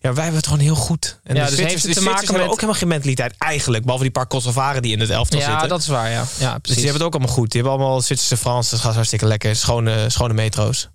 Ja, 0.00 0.12
wij 0.12 0.22
hebben 0.22 0.34
het 0.40 0.46
gewoon 0.46 0.62
heel 0.64 0.74
goed. 0.74 1.18
En 1.24 1.34
Ja, 1.36 1.42
de 1.44 1.48
dus 1.48 1.58
Zwitsers- 1.58 1.82
heeft 1.82 1.94
het 1.94 2.04
te 2.04 2.10
maken 2.10 2.24
hebben 2.24 2.42
met- 2.42 2.50
ook 2.52 2.60
helemaal 2.60 2.80
geen 2.80 2.88
mentaliteit 2.88 3.34
eigenlijk. 3.38 3.82
Behalve 3.82 4.02
die 4.04 4.12
paar 4.12 4.26
Kosovaren 4.26 4.82
die 4.82 4.92
in 4.92 5.00
het 5.00 5.10
elftal 5.10 5.38
ja, 5.40 5.50
zitten. 5.50 5.68
dat 5.68 5.80
is 5.80 5.86
waar, 5.86 6.10
ja. 6.10 6.24
ja 6.38 6.52
Dus 6.52 6.60
precies. 6.60 6.60
die 6.64 6.74
hebben 6.74 6.92
het 6.92 7.02
ook 7.02 7.14
allemaal 7.14 7.34
goed. 7.34 7.50
Die 7.50 7.60
hebben 7.60 7.78
allemaal 7.78 8.00
Zwitserse 8.00 8.36
Frans. 8.36 8.70
Dat 8.70 8.80
gaat 8.80 8.94
hartstikke 8.94 9.26
lekker. 9.26 9.56
Schone, 9.56 10.04
schone 10.10 10.34
metro's. 10.34 10.88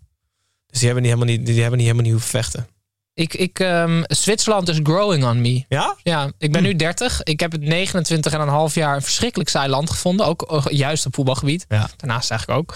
Dus 0.67 0.79
die 0.79 0.85
hebben 0.85 1.03
niet 1.03 1.13
helemaal 1.13 1.35
niet, 1.35 1.45
die 1.45 1.61
hebben 1.61 1.77
niet 1.79 1.87
helemaal 1.87 2.11
niet 2.11 2.21
hoeven 2.21 2.29
vechten. 2.41 2.67
Ik, 3.15 3.33
ik, 3.33 3.59
ehm, 3.59 4.03
Zwitserland 4.07 4.69
is 4.69 4.79
growing 4.83 5.23
on 5.25 5.41
me. 5.41 5.63
Ja? 5.69 5.95
Ja, 6.03 6.31
ik 6.37 6.51
ben 6.51 6.61
Hm. 6.61 6.67
nu 6.67 6.75
30. 6.75 7.23
Ik 7.23 7.39
heb 7.39 7.51
het 7.51 7.61
29 7.61 8.33
en 8.33 8.41
een 8.41 8.47
half 8.47 8.75
jaar 8.75 8.95
een 8.95 9.01
verschrikkelijk 9.01 9.49
saai 9.49 9.69
land 9.69 9.89
gevonden. 9.89 10.25
Ook 10.25 10.41
eh, 10.41 10.65
juist 10.77 11.05
op 11.05 11.15
voetbalgebied. 11.15 11.65
Ja. 11.69 11.89
Daarnaast 11.97 12.31
eigenlijk 12.31 12.59
ook. 12.59 12.75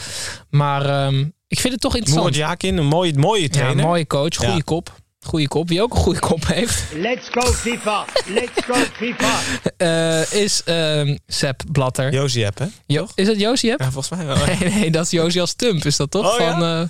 Maar 0.49 0.85
ehm, 0.85 1.19
ik 1.47 1.59
vind 1.59 1.73
het 1.73 1.81
toch 1.81 1.95
interessant. 1.95 2.25
Moerat 2.25 2.47
Jakin, 2.49 2.77
een 2.77 2.85
mooie, 2.85 3.13
mooie 3.19 3.41
Ja, 3.41 3.47
trainer. 3.49 3.85
mooie 3.85 4.07
coach, 4.07 4.35
goede 4.35 4.53
Ja. 4.53 4.59
kop. 4.65 4.97
Goede 5.25 5.47
kop. 5.47 5.67
Wie 5.67 5.81
ook 5.81 5.93
een 5.93 5.99
goede 5.99 6.19
kop 6.19 6.47
heeft, 6.47 6.83
Let's 6.93 7.27
go 7.31 7.41
FIFA! 7.51 8.05
Let's 8.27 8.65
go 8.65 8.73
FIFA! 8.73 9.39
eh, 9.77 10.31
is 10.41 10.63
ehm 10.63 11.17
Sepp 11.27 11.61
Blatter. 11.71 12.13
Josie 12.13 12.43
hè? 12.45 12.65
Jo- 12.85 13.07
is 13.15 13.27
het 13.27 13.39
Josie 13.39 13.69
Heb? 13.69 13.79
Ja, 13.79 13.91
volgens 13.91 14.17
mij 14.19 14.25
wel. 14.27 14.37
Nee, 14.59 14.69
nee, 14.73 14.91
dat 14.91 15.03
is 15.05 15.11
Josie 15.11 15.41
als 15.41 15.49
Stump, 15.49 15.85
is 15.85 15.95
dat 15.95 16.11
toch? 16.11 16.33
Oh, 16.33 16.39
ja? 16.39 16.51
Van, 16.51 16.63
eh, 16.63 16.81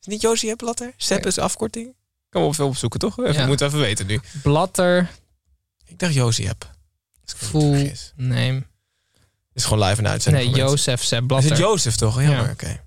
Is 0.00 0.06
niet 0.06 0.20
Josie 0.20 0.56
Blatter? 0.56 0.92
Sepp 0.96 1.26
is 1.26 1.38
afkorting? 1.38 1.94
Kan 2.36 2.48
we 2.48 2.54
veel 2.54 2.66
opzoeken, 2.66 3.00
toch? 3.00 3.18
Even, 3.18 3.32
Ja. 3.32 3.46
Moeten 3.46 3.66
we 3.70 3.72
even 3.74 3.86
weten 3.86 4.06
nu. 4.06 4.20
Blatter, 4.42 5.10
Ik 5.86 5.98
dacht 5.98 6.14
full 7.36 7.76
vergis. 7.78 8.12
name. 8.16 8.62
is 9.52 9.64
gewoon 9.64 9.88
live 9.88 10.00
en 10.02 10.08
uitzending. 10.08 10.50
Nee. 10.52 10.54
Jozef 10.64 11.02
Sepp 11.02 11.20
Is 11.20 11.26
Blatter. 11.26 11.50
het 11.50 11.58
Jozef 11.58 11.96
toch? 11.96 12.20
Jammer, 12.22 12.44
Ja. 12.44 12.50
oké. 12.50 12.80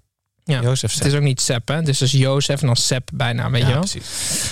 Ja. 0.50 0.62
Jozef 0.62 0.94
Het 0.94 1.06
is 1.06 1.14
ook 1.14 1.22
niet 1.22 1.42
Sepp, 1.42 1.68
hè? 1.68 1.76
Het 1.76 1.88
is 1.88 1.98
dus 1.98 2.12
Jozef 2.12 2.62
en 2.62 2.68
dan 2.68 2.76
Sepp 2.76 3.10
bijna, 3.14 3.50
weet 3.50 3.62
je 3.62 3.68
wel? 3.68 3.80
precies. 3.80 4.04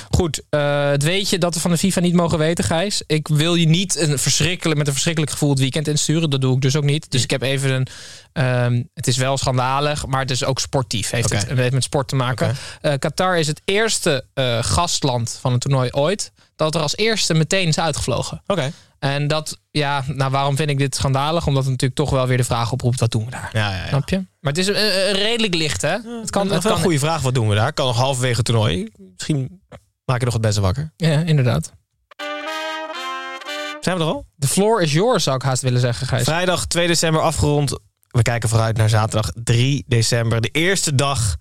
Goed, 0.09 0.41
eh, 0.49 0.89
het 0.89 1.03
weet 1.03 1.29
je 1.29 1.37
dat 1.37 1.53
we 1.53 1.59
van 1.59 1.71
de 1.71 1.77
FIFA 1.77 1.99
niet 1.99 2.13
mogen 2.13 2.37
weten, 2.37 2.63
Gijs. 2.63 3.01
Ik 3.07 3.27
wil 3.27 3.55
je 3.55 3.67
niet 3.67 3.97
een 3.97 4.19
verschrikkelijk, 4.19 4.77
met 4.77 4.87
een 4.87 4.93
verschrikkelijk 4.93 5.31
gevoel 5.33 5.49
het 5.49 5.59
weekend 5.59 5.87
insturen. 5.87 6.29
Dat 6.29 6.41
doe 6.41 6.55
ik 6.55 6.61
dus 6.61 6.75
ook 6.75 6.83
niet. 6.83 7.11
Dus 7.11 7.23
ik 7.23 7.29
heb 7.29 7.41
even 7.41 7.71
een... 7.71 7.87
ehm, 8.33 8.83
het 8.93 9.07
is 9.07 9.17
wel 9.17 9.37
schandalig, 9.37 10.05
maar 10.05 10.21
het 10.21 10.31
is 10.31 10.43
ook 10.43 10.59
sportief. 10.59 11.09
Heeft 11.09 11.29
het, 11.29 11.47
het 11.47 11.57
heeft 11.57 11.73
met 11.73 11.83
sport 11.83 12.07
te 12.07 12.15
maken. 12.15 12.55
Eh, 12.81 12.93
Qatar 12.99 13.37
is 13.39 13.47
het 13.47 13.61
eerste 13.65 14.25
eh, 14.33 14.57
gastland 14.63 15.37
van 15.41 15.53
een 15.53 15.59
toernooi 15.59 15.89
ooit... 15.91 16.31
dat 16.55 16.75
er 16.75 16.81
als 16.81 16.97
eerste 16.97 17.33
meteen 17.33 17.67
is 17.67 17.79
uitgevlogen. 17.79 18.41
Oké. 18.47 18.71
En 18.99 19.27
dat, 19.27 19.59
ja, 19.71 20.03
nou 20.07 20.31
waarom 20.31 20.55
vind 20.55 20.69
ik 20.69 20.77
dit 20.77 20.95
schandalig? 20.95 21.47
Omdat 21.47 21.61
het 21.63 21.71
natuurlijk 21.71 21.99
toch 21.99 22.09
wel 22.09 22.27
weer 22.27 22.37
de 22.37 22.43
vraag 22.43 22.71
oproept, 22.71 22.99
wat 22.99 23.11
doen 23.11 23.25
we 23.25 23.31
daar? 23.31 23.49
Ja, 23.53 23.69
ja, 23.69 23.77
ja. 23.77 23.87
Snap 23.87 24.09
je? 24.09 24.15
Maar 24.15 24.53
het 24.53 24.57
is 24.57 24.67
eh, 24.67 25.11
redelijk 25.11 25.53
licht, 25.53 25.81
hè? 25.81 25.89
het 25.89 26.29
kan, 26.29 26.51
het 26.51 26.63
kan 26.63 26.71
een 26.71 26.81
goede 26.81 26.99
vraag. 26.99 27.21
Wat 27.21 27.33
doen 27.33 27.49
we 27.49 27.55
daar? 27.55 27.73
Kan 27.73 27.85
nog 27.85 27.97
halverwege 27.97 28.35
het 28.35 28.45
toernooi. 28.45 28.91
Misschien 29.15 29.61
maak 30.05 30.19
je 30.19 30.25
nog 30.25 30.33
het 30.33 30.41
beste 30.41 30.61
wakker. 30.61 30.93
Ja, 30.95 31.19
inderdaad. 31.19 31.71
Zijn 33.81 33.97
we 33.97 34.05
er 34.05 34.09
al? 34.09 34.25
The 34.39 34.47
floor 34.47 34.81
is 34.81 34.93
yours, 34.93 35.23
zou 35.23 35.35
ik 35.35 35.41
haast 35.41 35.61
willen 35.61 35.79
zeggen, 35.79 36.07
Gijs. 36.07 36.23
Vrijdag 36.23 36.65
2 36.65 36.87
december 36.87 37.21
afgerond. 37.21 37.79
We 38.07 38.21
kijken 38.21 38.49
vooruit 38.49 38.77
naar 38.77 38.89
zaterdag 38.89 39.31
3 39.43 39.83
december. 39.87 40.41
De 40.41 40.49
eerste 40.49 40.95
dag 40.95 41.35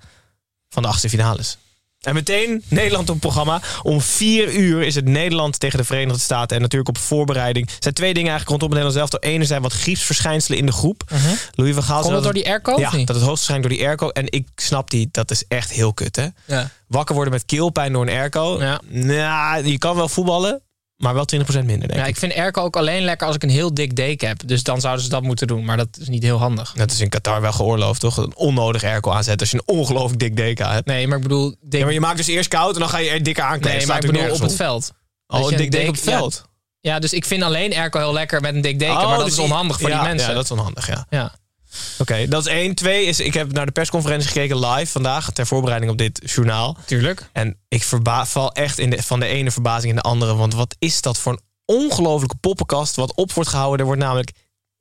van 0.68 0.82
de 0.82 0.88
achtste 0.88 1.08
finales. 1.08 1.58
En 2.00 2.14
meteen 2.14 2.62
Nederland 2.68 3.08
op 3.08 3.14
het 3.14 3.20
programma. 3.20 3.60
Om 3.82 4.00
4 4.00 4.54
uur 4.54 4.82
is 4.82 4.94
het 4.94 5.04
Nederland 5.04 5.60
tegen 5.60 5.78
de 5.78 5.84
Verenigde 5.84 6.20
Staten. 6.20 6.56
En 6.56 6.62
natuurlijk 6.62 6.96
op 6.96 6.98
voorbereiding. 6.98 7.66
Er 7.66 7.76
zijn 7.78 7.94
twee 7.94 8.14
dingen 8.14 8.30
eigenlijk 8.30 8.60
rondom 8.60 8.78
het 8.78 8.78
Nederlands 8.78 9.12
zelf. 9.12 9.22
De 9.22 9.28
ene 9.28 9.44
zijn 9.44 9.62
wat 9.62 9.72
griepsverschijnselen 9.72 10.58
in 10.58 10.66
de 10.66 10.72
groep. 10.72 11.02
Louis 11.50 11.74
van 11.74 11.82
Gaal 11.82 12.00
Komt 12.00 12.12
dat 12.12 12.22
door 12.22 12.32
die 12.32 12.46
airco? 12.46 12.78
Ja, 12.78 12.90
dat 12.90 13.16
is 13.16 13.22
hoogstwaarschijnlijk 13.22 13.68
door 13.68 13.78
die 13.78 13.86
airco. 13.86 14.08
En 14.08 14.26
ik 14.30 14.48
snap 14.56 14.90
die, 14.90 15.08
dat 15.10 15.30
is 15.30 15.44
echt 15.48 15.70
heel 15.70 15.94
kut 15.94 16.16
hè. 16.16 16.26
Ja. 16.44 16.70
Wakker 16.88 17.14
worden 17.14 17.32
met 17.32 17.44
keelpijn 17.44 17.92
door 17.92 18.02
een 18.02 18.16
airco. 18.16 18.62
Ja. 18.62 18.80
Nou, 18.88 19.66
je 19.66 19.78
kan 19.78 19.96
wel 19.96 20.08
voetballen. 20.08 20.62
Maar 20.96 21.14
wel 21.14 21.24
20% 21.34 21.38
minder 21.46 21.78
denk 21.88 21.92
Ja, 21.92 22.02
ik. 22.02 22.08
ik 22.08 22.16
vind 22.16 22.34
airco 22.34 22.62
ook 22.62 22.76
alleen 22.76 23.02
lekker 23.04 23.26
als 23.26 23.36
ik 23.36 23.42
een 23.42 23.48
heel 23.50 23.74
dik 23.74 23.96
deken 23.96 24.28
heb. 24.28 24.46
Dus 24.46 24.62
dan 24.62 24.80
zouden 24.80 25.04
ze 25.04 25.10
dat 25.10 25.22
moeten 25.22 25.46
doen. 25.46 25.64
Maar 25.64 25.76
dat 25.76 25.88
is 26.00 26.08
niet 26.08 26.22
heel 26.22 26.38
handig. 26.38 26.72
Dat 26.76 26.90
is 26.90 27.00
in 27.00 27.08
Qatar 27.08 27.40
wel 27.40 27.52
geoorloofd, 27.52 28.00
toch? 28.00 28.16
Een 28.16 28.36
onnodig 28.36 28.84
airco 28.84 29.10
aanzetten 29.10 29.40
als 29.40 29.50
je 29.50 29.56
een 29.66 29.76
ongelooflijk 29.78 30.18
dik 30.20 30.36
deka 30.36 30.72
hebt. 30.72 30.86
Nee, 30.86 31.06
maar 31.06 31.16
ik 31.16 31.22
bedoel... 31.22 31.54
Dik... 31.60 31.78
Ja, 31.78 31.84
maar 31.84 31.94
je 31.94 32.00
maakt 32.00 32.16
dus 32.16 32.26
eerst 32.26 32.48
koud 32.48 32.74
en 32.74 32.80
dan 32.80 32.88
ga 32.88 32.98
je 32.98 33.10
er 33.10 33.22
dikker 33.22 33.44
aankleden. 33.44 33.78
nee, 33.78 33.86
maar 33.86 34.04
ik 34.04 34.12
bedoel 34.12 34.30
op 34.32 34.40
het 34.40 34.54
veld. 34.56 34.92
Oh, 35.26 35.40
een 35.50 35.56
dik 35.56 35.58
dek 35.58 35.66
op 35.66 35.72
deken- 35.72 35.92
het 35.92 36.00
veld. 36.00 36.44
Ja, 36.80 36.92
ja, 36.92 36.98
dus 36.98 37.12
ik 37.12 37.24
vind 37.24 37.42
alleen 37.42 37.74
airco 37.74 37.98
heel 37.98 38.12
lekker 38.12 38.40
met 38.40 38.54
een 38.54 38.60
dik 38.60 38.78
deken. 38.78 38.96
Oh, 38.96 39.08
maar 39.08 39.16
dat 39.16 39.26
dus 39.26 39.34
is 39.38 39.42
onhandig 39.44 39.80
voor 39.80 39.88
ja, 39.90 39.98
die 40.00 40.08
mensen. 40.08 40.28
Ja, 40.28 40.34
dat 40.34 40.44
is 40.44 40.50
onhandig, 40.50 40.86
ja. 40.86 41.06
Ja. 41.10 41.34
Oké, 41.98 42.28
dat 42.28 42.46
is 42.46 42.52
één. 42.52 42.74
Twee 42.74 43.04
is, 43.04 43.20
ik 43.20 43.34
heb 43.34 43.52
naar 43.52 43.66
de 43.66 43.72
persconferentie 43.72 44.28
gekeken 44.28 44.66
live 44.66 44.92
vandaag... 44.92 45.30
ter 45.32 45.46
voorbereiding 45.46 45.92
op 45.92 45.98
dit 45.98 46.20
journaal. 46.34 46.76
Tuurlijk. 46.86 47.28
En 47.32 47.56
ik 47.68 47.82
verba 47.82 48.26
val 48.26 48.52
echt 48.52 48.78
in 48.78 48.90
de, 48.90 49.02
van 49.02 49.20
de 49.20 49.26
ene 49.26 49.50
verbazing 49.50 49.88
in 49.90 49.96
de 49.96 50.02
andere. 50.02 50.34
Want 50.34 50.54
wat 50.54 50.76
is 50.78 51.00
dat 51.00 51.18
voor 51.18 51.32
een 51.32 51.40
ongelofelijke 51.64 52.36
poppenkast... 52.40 52.96
wat 52.96 53.14
op 53.14 53.32
wordt 53.32 53.50
gehouden. 53.50 53.78
Er 53.80 53.86
wordt 53.86 54.00
namelijk 54.00 54.30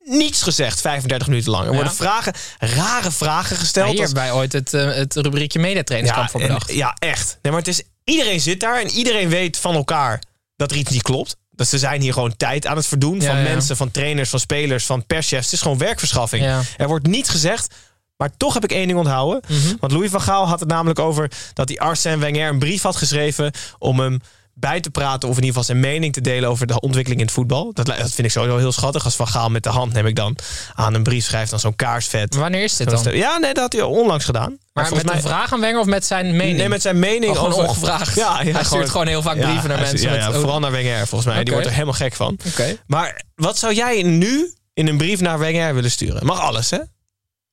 niets 0.04 0.42
gezegd 0.42 0.80
35 0.80 1.28
minuten 1.28 1.50
lang. 1.50 1.66
Er 1.66 1.74
worden 1.74 1.94
vragen, 1.94 2.32
rare 2.58 3.10
vragen 3.10 3.54
Ja, 3.56 3.60
gesteld. 3.62 3.90
hier 3.90 4.00
als- 4.00 4.06
hebben 4.12 4.22
wij 4.30 4.32
ooit 4.40 4.52
het, 4.52 4.74
eh, 4.74 4.94
het 4.94 5.16
rubriekje 5.16 5.58
mediatrainingskamp 5.58 6.30
voor 6.30 6.40
en- 6.40 6.46
bedacht. 6.46 6.72
ja, 6.72 6.96
echt. 6.98 7.38
Nee, 7.42 7.52
maar 7.52 7.60
het 7.62 7.70
is, 7.70 7.82
iedereen 8.04 8.40
zit 8.40 8.60
daar 8.60 8.80
en 8.80 8.90
iedereen 8.90 9.28
weet 9.28 9.56
van 9.56 9.74
elkaar 9.74 10.22
dat 10.56 10.70
er 10.70 10.76
iets 10.76 10.90
niet 10.90 11.02
klopt. 11.02 11.36
Dat 11.56 11.68
ze 11.68 11.78
zijn 11.78 12.00
hier 12.00 12.12
gewoon 12.12 12.36
tijd 12.36 12.66
aan 12.66 12.76
het 12.76 12.86
verdoen. 12.86 13.20
Ja, 13.20 13.26
van 13.26 13.36
ja. 13.36 13.42
mensen, 13.42 13.76
van 13.76 13.90
trainers, 13.90 14.30
van 14.30 14.40
spelers, 14.40 14.86
van 14.86 15.06
perschefs. 15.06 15.44
Het 15.44 15.52
is 15.54 15.60
gewoon 15.60 15.78
werkverschaffing. 15.78 16.44
Ja. 16.44 16.62
Er 16.76 16.88
wordt 16.88 17.06
niets 17.06 17.28
gezegd. 17.28 17.74
Maar 18.16 18.36
toch 18.36 18.54
heb 18.54 18.64
ik 18.64 18.72
één 18.72 18.86
ding 18.86 18.98
onthouden. 18.98 19.40
Mhm. 19.48 19.76
Want 19.80 19.92
Louis 19.92 20.10
van 20.10 20.20
Gaal 20.20 20.48
had 20.48 20.60
het 20.60 20.68
namelijk 20.68 20.98
over 20.98 21.30
dat 21.52 21.68
hij 21.68 21.78
Arsène 21.78 22.18
Wenger 22.18 22.48
een 22.48 22.58
brief 22.58 22.82
had 22.82 22.96
geschreven 22.96 23.52
om 23.78 24.00
hem 24.00 24.20
bij 24.58 24.80
te 24.80 24.90
praten 24.90 25.28
of 25.28 25.36
in 25.36 25.42
ieder 25.44 25.58
geval 25.60 25.64
zijn 25.64 25.80
mening 25.80 26.12
te 26.12 26.20
delen 26.20 26.48
over 26.48 26.66
de 26.66 26.80
ontwikkeling 26.80 27.20
in 27.20 27.26
het 27.26 27.34
voetbal. 27.34 27.70
Dat, 27.72 27.86
dat 27.86 27.96
vind 27.96 28.18
ik 28.18 28.30
sowieso 28.30 28.56
heel 28.58 28.72
schattig. 28.72 29.04
Als 29.04 29.16
Van 29.16 29.28
Gaal 29.28 29.48
met 29.50 29.62
de 29.62 29.68
hand 29.68 29.92
neem 29.92 30.06
ik 30.06 30.16
dan 30.16 30.36
aan 30.74 30.94
een 30.94 31.02
brief 31.02 31.24
schrijft 31.24 31.50
dan 31.50 31.60
zo'n 31.60 31.76
kaarsvet. 31.76 32.32
Maar 32.32 32.40
wanneer 32.40 32.62
is 32.62 32.76
dit 32.76 32.90
dan? 32.90 33.14
Ja, 33.16 33.38
nee, 33.38 33.52
dat 33.54 33.62
had 33.62 33.72
hij 33.72 33.82
onlangs 33.82 34.24
gedaan. 34.24 34.58
Maar 34.72 34.92
met 34.94 35.10
een 35.10 35.20
vraag 35.20 35.52
aan 35.52 35.60
Wenger 35.60 35.80
of 35.80 35.86
met 35.86 36.04
zijn 36.04 36.36
mening? 36.36 36.56
Nee, 36.58 36.68
met 36.68 36.82
zijn 36.82 36.98
mening 36.98 37.32
Oh, 37.32 37.36
gewoon 37.38 37.52
over... 37.52 37.68
ongevraagd. 37.68 38.14
Ja, 38.14 38.42
ja, 38.42 38.52
Hij 38.52 38.64
stuurt 38.64 38.90
gewoon 38.90 39.06
heel 39.06 39.22
vaak 39.22 39.40
brieven 39.40 39.68
naar 39.68 39.80
mensen 39.80 40.10
Ja, 40.12 40.28
met- 40.28 40.36
vooral 40.36 40.60
naar 40.60 40.70
Wenger 40.70 41.06
volgens 41.06 41.34
mij. 41.34 41.44
Die 41.44 41.52
wordt 41.52 41.66
er 41.68 41.72
helemaal 41.74 41.94
gek 41.94 42.14
van. 42.14 42.38
Oké. 42.46 42.76
Maar 42.86 43.22
wat 43.34 43.58
zou 43.58 43.74
jij 43.74 44.02
nu 44.02 44.54
in 44.74 44.88
een 44.88 44.96
brief 44.96 45.20
naar 45.20 45.38
Wenger 45.38 45.74
willen 45.74 45.90
sturen? 45.90 46.26
Mag 46.26 46.40
alles, 46.40 46.70
hè? 46.70 46.78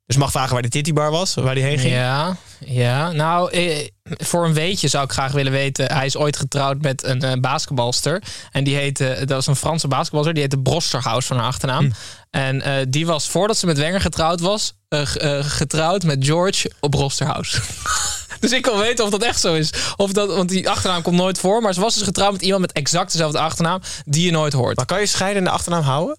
Dus 0.05 0.17
mag 0.17 0.31
vragen 0.31 0.53
waar 0.53 0.61
de 0.61 0.69
tittybar 0.69 1.11
was, 1.11 1.33
waar 1.33 1.55
die 1.55 1.63
heen 1.63 1.79
ging. 1.79 1.93
Ja, 1.93 2.35
ja. 2.65 3.11
Nou, 3.11 3.51
eh, 3.51 3.87
voor 4.03 4.45
een 4.45 4.53
weetje 4.53 4.87
zou 4.87 5.03
ik 5.03 5.11
graag 5.11 5.31
willen 5.31 5.51
weten. 5.51 5.91
Hij 5.91 6.05
is 6.05 6.17
ooit 6.17 6.37
getrouwd 6.37 6.81
met 6.81 7.03
een 7.03 7.21
eh, 7.21 7.39
basketbalster. 7.39 8.23
En 8.51 8.63
die 8.63 8.75
heette, 8.75 9.15
dat 9.19 9.29
was 9.29 9.47
een 9.47 9.55
Franse 9.55 9.87
basketbalster. 9.87 10.33
Die 10.33 10.43
heette 10.43 10.59
Brosterhaus 10.59 11.25
van 11.25 11.37
haar 11.37 11.45
achternaam. 11.45 11.85
Hm. 11.85 11.91
En 12.33 12.61
eh, 12.61 12.85
die 12.89 13.05
was, 13.05 13.29
voordat 13.29 13.57
ze 13.57 13.65
met 13.65 13.77
Wenger 13.77 14.01
getrouwd 14.01 14.39
was, 14.39 14.73
eh, 14.87 15.37
eh, 15.39 15.45
getrouwd 15.45 16.03
met 16.03 16.25
George 16.25 16.71
op 16.79 16.91
Brosterhaus. 16.91 17.59
dus 18.39 18.51
ik 18.51 18.65
wil 18.65 18.77
weten 18.77 19.05
of 19.05 19.11
dat 19.11 19.23
echt 19.23 19.39
zo 19.39 19.53
is. 19.53 19.73
Of 19.95 20.11
dat, 20.11 20.35
want 20.35 20.49
die 20.49 20.69
achternaam 20.69 21.01
komt 21.01 21.15
nooit 21.15 21.39
voor. 21.39 21.61
Maar 21.61 21.73
ze 21.73 21.81
was 21.81 21.93
dus 21.93 22.03
getrouwd 22.03 22.31
met 22.31 22.41
iemand 22.41 22.61
met 22.61 22.71
exact 22.71 23.11
dezelfde 23.11 23.39
achternaam. 23.39 23.81
Die 24.05 24.25
je 24.25 24.31
nooit 24.31 24.53
hoort. 24.53 24.75
Maar 24.75 24.85
kan 24.85 24.99
je 24.99 25.05
scheidende 25.05 25.49
achternaam 25.49 25.83
houden? 25.83 26.17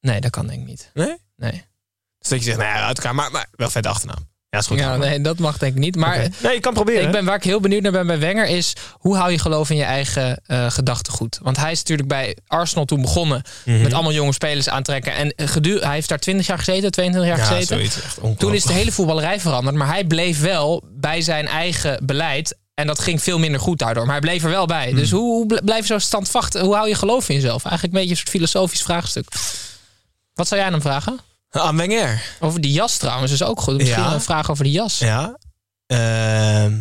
Nee, 0.00 0.20
dat 0.20 0.30
kan 0.30 0.46
denk 0.46 0.60
ik 0.60 0.66
niet. 0.66 0.90
Nee? 0.94 1.16
Nee. 1.36 1.64
Dus 2.24 2.32
dat 2.32 2.38
je 2.38 2.44
zegt, 2.44 2.58
nou 2.58 2.76
ja, 2.78 2.86
uit 2.86 2.96
elkaar, 2.96 3.14
maar, 3.14 3.30
maar 3.30 3.46
wel 3.52 3.70
vet 3.70 3.86
achternaam. 3.86 4.32
Ja, 4.50 4.60
is 4.60 4.66
goed. 4.66 4.78
Ja, 4.78 4.96
nee, 4.96 5.20
dat 5.20 5.38
mag 5.38 5.58
denk 5.58 5.72
ik 5.74 5.78
niet. 5.78 5.96
Maar. 5.96 6.28
Nee, 6.42 6.54
je 6.54 6.60
kan 6.60 6.74
proberen. 6.74 7.02
Ik 7.02 7.10
ben, 7.10 7.24
waar 7.24 7.36
ik 7.36 7.44
heel 7.44 7.60
benieuwd 7.60 7.82
naar 7.82 7.92
ben 7.92 8.06
bij 8.06 8.18
Wenger 8.18 8.46
is... 8.46 8.72
hoe 8.92 9.16
hou 9.16 9.30
je 9.30 9.38
geloof 9.38 9.70
in 9.70 9.76
je 9.76 9.82
eigen 9.84 10.40
eh 10.46 10.70
gedachtegoed? 10.70 11.38
Want 11.42 11.56
hij 11.56 11.70
is 11.72 11.78
natuurlijk 11.78 12.08
bij 12.08 12.36
Arsenal 12.46 12.84
toen 12.84 13.00
begonnen... 13.00 13.42
Mhm. 13.64 13.82
met 13.82 13.92
allemaal 13.92 14.12
jonge 14.12 14.32
spelers 14.32 14.68
aantrekken. 14.68 15.14
En 15.14 15.34
eh, 15.34 15.48
gedu- 15.48 15.80
hij 15.80 15.94
heeft 15.94 16.08
daar 16.08 16.18
20 16.18 16.46
jaar 16.46 16.58
gezeten, 16.58 16.90
22 16.90 17.30
jaar 17.30 17.38
ja, 17.38 17.44
gezeten. 17.44 17.76
zoiets. 17.76 18.02
Echt. 18.02 18.38
Toen 18.38 18.54
is 18.54 18.64
de 18.64 18.72
hele 18.72 18.92
voetballerij 18.92 19.40
veranderd. 19.40 19.76
Maar 19.76 19.88
hij 19.88 20.04
bleef 20.04 20.40
wel 20.40 20.82
bij 20.86 21.20
zijn 21.20 21.46
eigen 21.48 22.00
beleid. 22.06 22.56
En 22.74 22.86
dat 22.86 22.98
ging 22.98 23.22
veel 23.22 23.38
minder 23.38 23.60
goed 23.60 23.78
daardoor. 23.78 24.02
Maar 24.04 24.12
hij 24.20 24.20
bleef 24.28 24.42
er 24.44 24.50
wel 24.50 24.66
bij. 24.66 24.86
Mhm. 24.86 24.96
Dus 24.96 25.10
hoe, 25.10 25.20
hoe 25.34 25.46
bl- 25.46 25.64
blijf 25.64 25.80
je 25.80 25.92
zo 25.92 25.98
standvastig? 25.98 26.60
Hoe 26.62 26.74
hou 26.74 26.88
je 26.88 26.94
geloof 26.94 27.28
in 27.28 27.34
jezelf? 27.34 27.64
Eigenlijk 27.64 27.94
een 27.94 28.00
beetje 28.00 28.10
een 28.10 28.16
soort 28.16 28.28
filosofisch 28.36 28.82
vraagstuk. 28.82 29.26
Wat 30.34 30.48
zou 30.48 30.60
jij 30.60 30.70
dan 30.70 30.80
vragen? 30.80 31.18
Aan 31.62 31.76
Wenger. 31.76 32.22
Over 32.40 32.60
die 32.60 32.72
jas 32.72 32.96
trouwens 32.96 33.32
is 33.32 33.42
ook 33.42 33.60
goed. 33.60 33.76
Misschien 33.76 34.02
Ja. 34.02 34.12
een 34.14 34.20
vraag 34.20 34.50
over 34.50 34.64
die 34.64 34.72
jas. 34.72 34.98
Ja. 34.98 35.38
Ehm. 35.86 36.78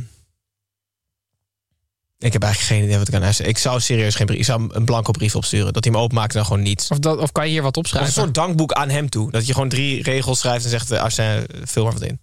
ik 2.20 2.34
heb 2.34 2.44
eigenlijk 2.44 2.74
geen 2.74 2.84
idee 2.84 2.98
wat 2.98 3.08
ik 3.08 3.14
aan 3.14 3.22
hem 3.22 3.34
zeg. 3.34 3.48
Ik 3.48 3.58
zou 3.58 3.80
serieus 3.80 4.16
geen 4.16 4.26
brief. 4.26 4.40
Ik 4.40 4.46
zou 4.46 4.70
een 4.74 4.86
blanco 4.86 5.12
brief 5.12 5.36
opsturen. 5.36 5.74
Dat 5.74 5.84
hij 5.84 5.94
hem 5.94 6.02
openmaakt 6.04 6.32
en 6.32 6.38
dan 6.38 6.46
gewoon 6.46 6.62
niets. 6.62 6.88
Of, 6.88 7.00
dat, 7.00 7.18
of 7.18 7.32
kan 7.32 7.46
je 7.46 7.52
hier 7.52 7.62
wat 7.62 7.72
Of 7.72 7.78
opschrijven? 7.78 8.10
een 8.10 8.22
soort 8.22 8.34
dankboek 8.34 8.72
aan 8.74 8.90
hem 8.90 9.10
toe. 9.10 9.32
Dat 9.32 9.48
je 9.48 9.54
gewoon 9.54 9.70
drie 9.70 10.04
regels 10.04 10.40
schrijft 10.40 10.64
en 10.64 10.70
zegt: 10.70 10.92
eh, 10.92 11.02
Arsène, 11.02 11.46
vul 11.64 11.84
maar 11.84 11.94
wat 11.94 12.02
in. 12.02 12.20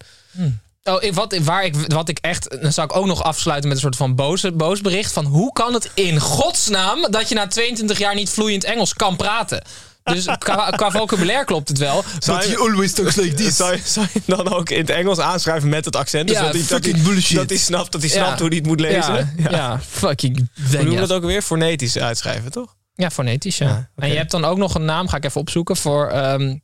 Oh, 0.85 1.03
ik- 1.03 1.15
wat, 1.15 1.39
waar 1.39 1.65
ik, 1.65 1.75
wat 1.77 2.09
ik 2.09 2.19
echt. 2.19 2.57
Dan 2.63 2.73
zou 2.73 2.87
ik 2.91 2.97
ook 2.97 3.07
nog 3.07 3.23
afsluiten 3.23 3.69
met 3.69 3.77
een 3.77 3.83
soort 3.83 3.97
van 3.97 4.15
boze, 4.15 4.53
boos 4.53 4.81
bericht. 4.81 5.13
Van 5.13 5.25
hoe 5.25 5.53
kan 5.53 5.75
het 5.75 5.91
in 5.95 6.21
godsnaam 6.21 7.07
dat 7.11 7.29
je 7.29 7.35
na 7.35 7.47
22 7.47 7.99
jaar 7.99 8.15
niet 8.15 8.31
vloeiend 8.31 8.65
Engels 8.65 8.95
kan 8.95 9.17
praten? 9.17 9.63
Dus 10.03 10.27
qua, 10.39 10.71
qua 10.71 10.91
vocabulaire 10.91 11.45
klopt 11.45 11.69
het 11.69 11.79
wel. 11.79 12.05
Zou 12.19 12.49
je, 12.49 12.59
always 12.59 12.93
talks 12.93 13.15
like 13.15 13.35
this. 13.35 13.57
zou, 13.57 13.73
je, 13.77 13.81
zou 13.85 14.07
je 14.13 14.21
dan 14.27 14.49
ook 14.53 14.71
in 14.71 14.81
het 14.81 14.91
Engels 14.91 15.19
aanschrijven 15.19 15.69
met 15.69 15.85
het 15.85 15.97
accent? 15.97 16.29
Dus 16.29 16.37
Ja, 16.37 16.43
dat 16.43 16.53
hij, 16.53 16.61
dat, 16.61 16.71
fucking 16.71 16.95
hij, 16.95 17.05
bullshit. 17.05 17.37
dat 17.37 17.49
hij 17.49 17.59
snapt, 17.59 17.93
dat 17.93 18.01
hij 18.01 18.11
snapt 18.11 18.39
hoe 18.39 18.49
hij 18.49 18.57
het 18.57 18.67
moet 18.67 18.81
lezen. 18.81 19.35
Ja, 19.37 19.51
ja. 19.51 19.81
fucking 19.89 20.37
Hoe 20.37 20.67
Wenger. 20.79 21.01
dat 21.01 21.13
ook 21.13 21.25
weer? 21.25 21.43
Fonetisch 21.43 21.99
uitschrijven, 21.99 22.51
toch? 22.51 22.75
Ja, 22.95 23.11
fonetisch, 23.11 23.59
ja. 23.59 23.91
En 23.97 24.09
je 24.09 24.17
hebt 24.17 24.31
dan 24.31 24.45
ook 24.45 24.59
nog 24.59 24.75
een 24.75 24.85
naam, 24.85 25.09
ga 25.09 25.17
ik 25.17 25.25
even 25.25 25.41
opzoeken, 25.41 25.77
voor 25.77 26.09
ehm 26.09 26.57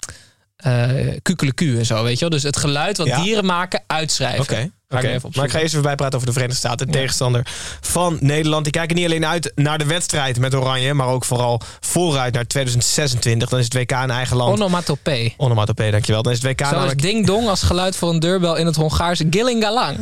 eh, 0.56 1.16
kukeleku 1.22 1.78
en 1.78 1.86
zo, 1.86 2.02
weet 2.02 2.14
je 2.14 2.20
wel? 2.20 2.30
Dus 2.30 2.42
het 2.42 2.56
geluid 2.56 2.96
wat 2.96 3.06
Ja. 3.06 3.22
dieren 3.22 3.44
maken, 3.44 3.82
uitschrijven. 3.86 4.40
Oké. 4.40 4.70
Oké. 4.88 5.18
Maar 5.34 5.44
ik 5.44 5.50
ga 5.50 5.58
eerst 5.58 5.72
even 5.72 5.82
bijpraten 5.82 6.14
over 6.14 6.26
de 6.26 6.32
Verenigde 6.32 6.58
Staten. 6.58 6.86
De 6.86 6.92
tegenstander 6.92 7.46
van 7.80 8.16
Nederland. 8.20 8.64
Die 8.64 8.72
kijken 8.72 8.96
niet 8.96 9.04
alleen 9.04 9.26
uit 9.26 9.52
naar 9.54 9.78
de 9.78 9.84
wedstrijd 9.84 10.38
met 10.38 10.54
Oranje. 10.54 10.94
Maar 10.94 11.08
ook 11.08 11.24
vooral 11.24 11.60
vooruit 11.80 12.34
naar 12.34 12.46
2026. 12.46 13.48
Dan 13.48 13.58
is 13.58 13.64
het 13.64 13.74
WK 13.74 13.90
in 13.90 14.10
eigen 14.10 14.36
land. 14.36 14.52
Onomatopee. 14.52 15.34
Onomatopee, 15.36 15.90
dankjewel. 15.90 16.22
Dan 16.22 16.32
is 16.32 16.42
het 16.42 16.50
WK 16.50 16.60
Zo 16.60 16.64
is 16.66 16.70
namelijk... 16.70 17.02
ding 17.02 17.26
dong 17.26 17.48
als 17.48 17.62
geluid 17.62 17.96
voor 17.96 18.08
een 18.08 18.20
deurbel 18.20 18.56
in 18.56 18.66
het 18.66 18.76
Hongaarse 18.76 19.26
Gillingalang. 19.30 19.98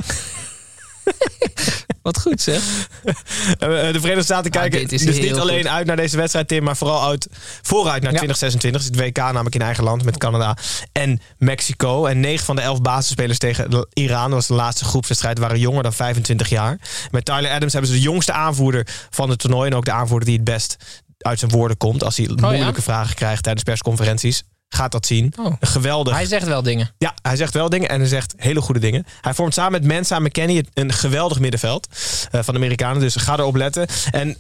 Wat 2.05 2.21
goed 2.21 2.41
zeg. 2.41 2.63
Eh, 3.59 3.69
de 3.69 4.01
Verenigde 4.01 4.23
Staten 4.23 4.51
kijken 4.51 4.89
dus 4.89 5.03
niet 5.05 5.35
alleen 5.35 5.63
goed. 5.63 5.67
uit 5.71 5.87
naar 5.87 5.97
deze 5.97 6.17
wedstrijd, 6.17 6.49
Tim, 6.49 6.63
maar 6.63 6.77
vooral 6.77 7.09
uit, 7.09 7.29
vooruit 7.63 8.03
naar 8.03 8.13
Ja. 8.13 8.19
2026. 8.19 8.85
Het 8.85 8.97
WK 8.97 9.17
namelijk 9.17 9.55
in 9.55 9.63
eigen 9.63 9.85
land 9.85 10.05
met 10.05 10.19
Canada 10.19 10.57
en 10.93 11.21
Mexico. 11.39 12.07
En 12.07 12.21
9 12.21 12.45
van 12.45 12.57
de 12.57 12.63
11 12.63 12.81
basisspelers 12.83 13.39
tegen 13.39 13.87
Iran, 13.93 14.23
dat 14.25 14.33
was 14.33 14.47
de 14.47 14.55
laatste 14.55 14.85
groepswedstrijd, 14.85 15.39
waren 15.39 15.59
jonger 15.59 15.83
dan 15.83 15.93
25 15.93 16.49
jaar. 16.49 16.79
Met 17.11 17.25
Tyler 17.25 17.51
Adams 17.51 17.73
hebben 17.73 17.91
ze 17.91 17.97
de 17.97 18.03
jongste 18.03 18.33
aanvoerder 18.33 18.87
van 19.11 19.31
het 19.31 19.39
toernooi. 19.39 19.71
En 19.71 19.77
ook 19.77 19.85
de 19.85 19.93
aanvoerder 19.93 20.29
die 20.29 20.37
het 20.37 20.45
best 20.45 20.77
uit 21.19 21.39
zijn 21.39 21.51
woorden 21.51 21.77
komt 21.77 22.05
als 22.05 22.17
hij 22.17 22.29
moeilijke 22.37 22.83
vragen 22.83 23.15
krijgt 23.15 23.43
tijdens 23.43 23.65
persconferenties. 23.65 24.43
Gaat 24.75 24.93
dat 24.93 25.07
zien. 25.07 25.33
Oh. 25.39 25.53
Geweldig. 25.61 26.15
Hij 26.15 26.27
zegt 26.27 26.47
wel 26.47 26.63
dingen. 26.63 26.91
Ja, 26.99 27.15
hij 27.23 27.37
zegt 27.37 27.55
wel 27.55 27.69
dingen 27.69 27.89
en 27.89 27.99
hij 28.01 28.09
zegt 28.09 28.35
hele 28.37 28.61
goede 28.61 28.81
dingen. 28.81 29.07
Hij 29.21 29.35
vormt 29.35 29.55
samen 29.55 29.73
met 29.73 29.85
Mensa 29.85 30.17
en 30.17 30.23
McKennie 30.23 30.67
een 30.75 30.93
geweldig 30.93 31.39
middenveld 31.41 31.89
eh, 32.31 32.43
van 32.43 32.55
de 32.55 32.61
Amerikanen. 32.61 33.01
Dus 33.01 33.17
ga 33.17 33.39
erop 33.39 33.55
letten. 33.57 33.87
En 34.11 34.37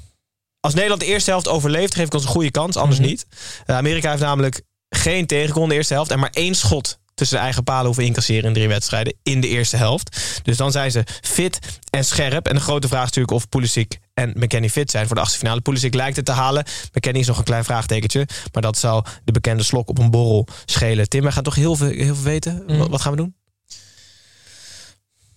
als 0.61 0.75
Nederland 0.75 1.01
de 1.01 1.07
eerste 1.07 1.31
helft 1.31 1.49
overleeft, 1.49 1.95
geef 1.95 2.07
ik 2.07 2.15
ons 2.15 2.23
een 2.23 2.29
goede 2.29 2.51
kans. 2.51 2.77
Anders 2.77 2.99
Mhm. 3.01 3.09
niet. 3.09 3.27
Eh, 3.67 3.77
Amerika 3.77 4.11
heeft 4.11 4.23
namelijk 4.23 4.63
geen 4.89 5.27
tegengoal 5.27 5.63
in 5.63 5.69
de 5.69 5.75
eerste 5.75 5.95
helft. 5.95 6.11
En 6.11 6.19
maar 6.19 6.31
één 6.33 6.55
schot 6.55 6.99
tussen 7.15 7.37
de 7.37 7.43
eigen 7.43 7.65
palen 7.65 7.87
hoeven 7.87 8.05
incasseren 8.05 8.45
in 8.45 8.53
drie 8.53 8.69
wedstrijden 8.69 9.15
in 9.23 9.41
de 9.41 9.49
eerste 9.49 9.77
helft. 9.77 10.41
Dus 10.43 10.57
dan 10.57 10.73
zijn 10.73 10.91
ze 10.91 11.05
fit 11.23 11.59
en 11.91 12.05
scherp. 12.05 12.47
En 12.49 12.55
de 12.55 12.61
grote 12.61 12.89
vraag 12.89 13.01
is 13.03 13.07
natuurlijk 13.07 13.35
of 13.37 13.49
Pulisic 13.49 13.99
en 14.15 14.33
McKennie 14.37 14.71
fit 14.71 14.91
zijn 14.91 15.07
voor 15.07 15.15
de 15.15 15.23
achtste 15.23 15.39
finale. 15.39 15.61
Pulisic 15.61 15.95
lijkt 15.95 16.17
het 16.17 16.25
te 16.25 16.33
halen. 16.33 16.65
McKennie 16.93 17.23
is 17.23 17.29
nog 17.29 17.39
een 17.39 17.45
klein 17.45 17.65
vraagtekentje. 17.65 18.29
Maar 18.53 18.63
dat 18.63 18.79
zou 18.79 19.05
de 19.25 19.33
bekende 19.33 19.63
slok 19.63 19.89
op 19.89 19.99
een 19.99 20.11
borrel 20.11 20.47
schelen. 20.65 21.09
Tim, 21.09 21.23
wij 21.23 21.33
gaan 21.33 21.43
toch 21.43 21.55
heel 21.55 21.77
veel, 21.77 21.89
heel 21.89 22.15
veel 22.15 22.25
weten. 22.25 22.63
Mhm. 22.67 22.79
Wat, 22.79 22.89
wat 22.89 23.01
gaan 23.01 23.13
we 23.13 23.19
doen? 23.19 23.35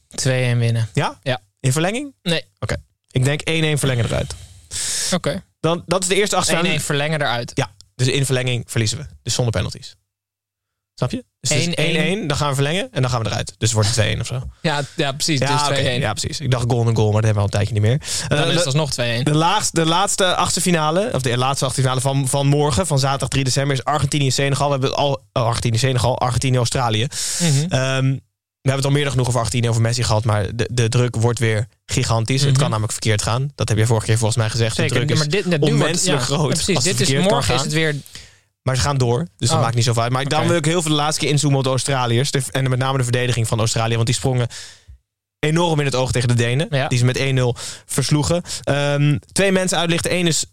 2-1 0.07 0.57
winnen. 0.57 0.89
Ja? 0.93 1.19
Ja. 1.23 1.41
In 1.59 1.71
verlenging? 1.71 2.15
Nee. 2.21 2.45
Oké. 2.59 2.75
Ik 3.11 3.23
denk 3.23 3.41
1-1 3.41 3.43
verlengen 3.79 4.05
eruit. 4.05 4.35
Oké. 5.13 5.43
Dan, 5.59 5.83
dat 5.85 6.01
is 6.01 6.07
de 6.07 6.15
eerste 6.15 6.35
1-1 6.35 6.39
achtste 6.39 6.79
verlengen 6.79 7.21
eruit. 7.21 7.51
Ja, 7.53 7.71
dus 7.95 8.07
in 8.07 8.25
verlenging 8.25 8.63
verliezen 8.67 8.97
we. 8.97 9.05
Dus 9.23 9.33
zonder 9.33 9.53
penalties. 9.53 9.95
Snap 10.97 11.11
je? 11.11 11.23
Dus 11.39 11.49
het 11.49 11.59
is 11.59 11.65
1-1. 12.21 12.23
1-1, 12.23 12.27
dan 12.27 12.37
gaan 12.37 12.49
we 12.49 12.55
verlengen 12.55 12.87
en 12.91 13.01
dan 13.01 13.11
gaan 13.11 13.23
we 13.23 13.29
eruit. 13.29 13.53
Dus 13.57 13.71
het 13.73 13.95
wordt 13.95 14.15
2-1 14.17 14.19
of 14.19 14.25
zo. 14.27 14.41
Ja, 14.61 14.81
ja 14.95 15.11
precies. 15.11 15.39
Ja, 15.39 15.67
dus 15.67 15.77
2-1. 15.77 15.79
oké. 15.81 15.89
ja, 15.89 16.11
precies. 16.13 16.39
Ik 16.39 16.51
dacht 16.51 16.65
goal 16.67 16.87
en 16.87 16.95
goal, 16.95 17.11
maar 17.11 17.21
dat 17.21 17.23
hebben 17.23 17.33
we 17.33 17.39
al 17.39 17.43
een 17.45 17.49
tijdje 17.49 17.73
niet 17.73 17.81
meer. 17.81 18.01
Dan 18.27 18.37
Eh, 18.39 18.47
is 18.49 18.55
het 18.55 18.65
alsnog 18.65 18.91
2-1. 18.93 19.23
de, 19.23 19.33
laatste, 19.33 19.79
de 19.81 19.85
laatste 19.85 20.35
achtste 20.35 20.61
finale, 20.61 21.09
of 21.13 21.21
de 21.21 21.37
laatste 21.37 21.65
achtste 21.65 21.81
finale 21.81 22.01
van, 22.01 22.27
van 22.27 22.47
morgen, 22.47 22.87
van 22.87 22.99
zaterdag 22.99 23.29
3 23.29 23.43
december, 23.43 23.75
is 23.77 23.83
Argentinië-Senegal. 23.83 24.65
We 24.65 24.71
hebben 24.71 24.89
het 24.89 24.99
al, 24.99 25.21
oh, 25.33 25.43
Argentinië-Senegal, 25.45 26.17
Argentinië-Australië. 26.19 27.07
Mhm. 27.39 27.47
Ehm, 27.69 28.05
we 28.61 28.73
hebben 28.73 28.75
het 28.75 28.85
al 28.85 28.91
meer 28.91 29.01
dan 29.03 29.11
genoeg 29.11 29.27
over 29.27 29.39
Argentinië, 29.39 29.69
over 29.69 29.81
Messi 29.81 30.03
gehad, 30.03 30.23
maar 30.25 30.55
de, 30.55 30.69
de 30.71 30.89
druk 30.89 31.15
wordt 31.15 31.39
weer 31.39 31.67
gigantisch. 31.85 32.41
Het 32.41 32.49
Mhm. 32.49 32.59
kan 32.59 32.69
namelijk 32.69 32.91
verkeerd 32.91 33.21
gaan. 33.21 33.51
Dat 33.55 33.69
heb 33.69 33.77
je 33.77 33.85
vorige 33.85 34.05
keer 34.05 34.17
volgens 34.17 34.37
mij 34.39 34.49
gezegd. 34.49 34.75
Zeker. 34.75 34.93
De 34.93 34.99
druk 35.05 35.11
is 35.11 35.17
maar 35.17 35.29
dit, 35.29 35.45
wordt- 35.45 35.63
onmenselijk 35.63 36.19
ja, 36.19 36.25
groot. 36.25 36.39
ja, 36.57 36.63
precies. 36.63 36.75
het 36.85 36.97
Dit 36.97 37.09
is 37.09 37.23
morgen 37.29 37.55
is 37.55 37.61
het 37.61 37.73
weer. 37.73 37.95
Maar 38.67 38.75
ze 38.75 38.81
gaan 38.81 38.97
door, 38.97 39.27
dus 39.37 39.47
dat 39.47 39.57
Oh. 39.57 39.63
maakt 39.63 39.75
niet 39.75 39.83
zoveel 39.83 40.03
uit. 40.03 40.11
Maar 40.11 40.23
dan 40.25 40.39
Oké. 40.39 40.47
wil 40.47 40.57
ik 40.57 40.65
heel 40.65 40.81
veel 40.81 40.91
de 40.91 40.97
laatste 40.97 41.19
keer 41.21 41.29
inzoomen 41.29 41.57
op 41.57 41.63
de 41.63 41.69
Australiërs. 41.69 42.29
En 42.51 42.69
met 42.69 42.79
name 42.79 42.97
de 42.97 43.03
verdediging 43.03 43.47
van 43.47 43.59
Australië. 43.59 43.93
Want 43.93 44.05
die 44.05 44.15
sprongen 44.15 44.47
enorm 45.39 45.79
in 45.79 45.85
het 45.85 45.95
oog 45.95 46.11
tegen 46.11 46.27
de 46.27 46.33
Denen. 46.33 46.67
Ja. 46.69 46.87
Die 46.87 46.97
ze 46.97 47.05
met 47.05 47.17
1-0 47.17 47.55
versloegen. 47.85 48.41
Ehm, 48.63 49.17
twee 49.31 49.51
mensen 49.51 49.77
uitlichten. 49.77 50.13
Eén 50.13 50.27
is 50.27 50.45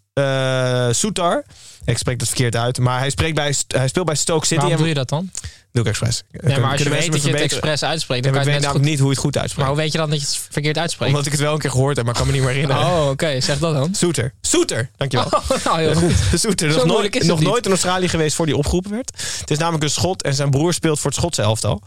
Soutar. 0.91 1.45
Ik 1.85 1.99
spreek 1.99 2.19
dat 2.19 2.29
verkeerd 2.29 2.57
uit. 2.57 2.79
Maar 2.79 2.99
hij, 2.99 3.11
spreekt 3.11 3.35
bij, 3.35 3.55
hij 3.69 3.89
speelt 3.89 4.07
bij 4.07 4.15
Stoke 4.15 4.47
City. 4.47 4.55
Waarom 4.55 4.73
en 4.73 4.79
doe 4.79 4.89
je 4.89 4.95
dat 4.95 5.09
dan? 5.09 5.31
Doe 5.73 5.83
ik 5.83 5.89
expres. 5.89 6.23
Ja, 6.47 6.59
maar 6.59 6.71
als 6.71 6.83
je 6.83 6.89
weet 6.89 7.13
dat 7.13 7.23
je 7.23 7.31
het 7.31 7.41
expres 7.41 7.83
uitspreekt, 7.83 8.23
dan 8.25 8.33
Ja, 8.33 8.39
kan 8.39 8.49
ik 8.49 8.55
weet 8.55 8.63
namelijk 8.65 8.89
niet 8.91 8.99
hoe 8.99 9.09
je 9.09 9.15
het 9.15 9.23
goed 9.25 9.39
uitspreekt. 9.39 9.69
Maar 9.69 9.77
hoe 9.77 9.85
weet 9.85 9.93
je 9.93 9.99
dan 9.99 10.11
dat 10.11 10.21
je 10.21 10.27
het 10.27 10.39
verkeerd 10.51 10.79
uitspreekt? 10.79 11.11
Omdat 11.11 11.27
ik 11.27 11.33
het 11.33 11.41
wel 11.41 11.53
een 11.53 11.59
keer 11.59 11.71
gehoord 11.71 11.97
heb, 11.97 12.05
maar 12.05 12.15
ik 12.15 12.21
kan 12.21 12.31
me 12.31 12.37
niet 12.37 12.45
meer 12.45 12.53
herinneren. 12.53 12.87
Oh, 12.87 13.09
oké. 13.09 13.41
Zeg 13.41 13.59
dat 13.59 13.75
dan. 13.75 13.95
Soeter. 13.95 14.33
Soeter, 14.41 14.91
dankjewel. 14.97 15.31
nou, 15.65 15.81
heel 15.81 15.95
goed. 15.95 16.13
Soeter, 16.41 16.69
nog, 16.69 16.85
nooit, 16.85 17.23
nog 17.25 17.39
niet. 17.39 17.49
nooit 17.49 17.65
in 17.65 17.71
Australië 17.71 18.09
geweest 18.09 18.37
voor 18.37 18.47
die 18.47 18.57
opgeroepen 18.57 18.91
werd. 18.91 19.11
Het 19.41 19.51
is 19.51 19.59
namelijk 19.59 19.85
een 19.85 19.91
schot 19.91 20.23
en 20.23 20.35
zijn 20.35 20.51
broer 20.51 20.73
speelt 20.75 21.01
voor 21.01 21.11
het 21.11 21.19
Schotse 21.19 21.43
elftal. 21.43 21.83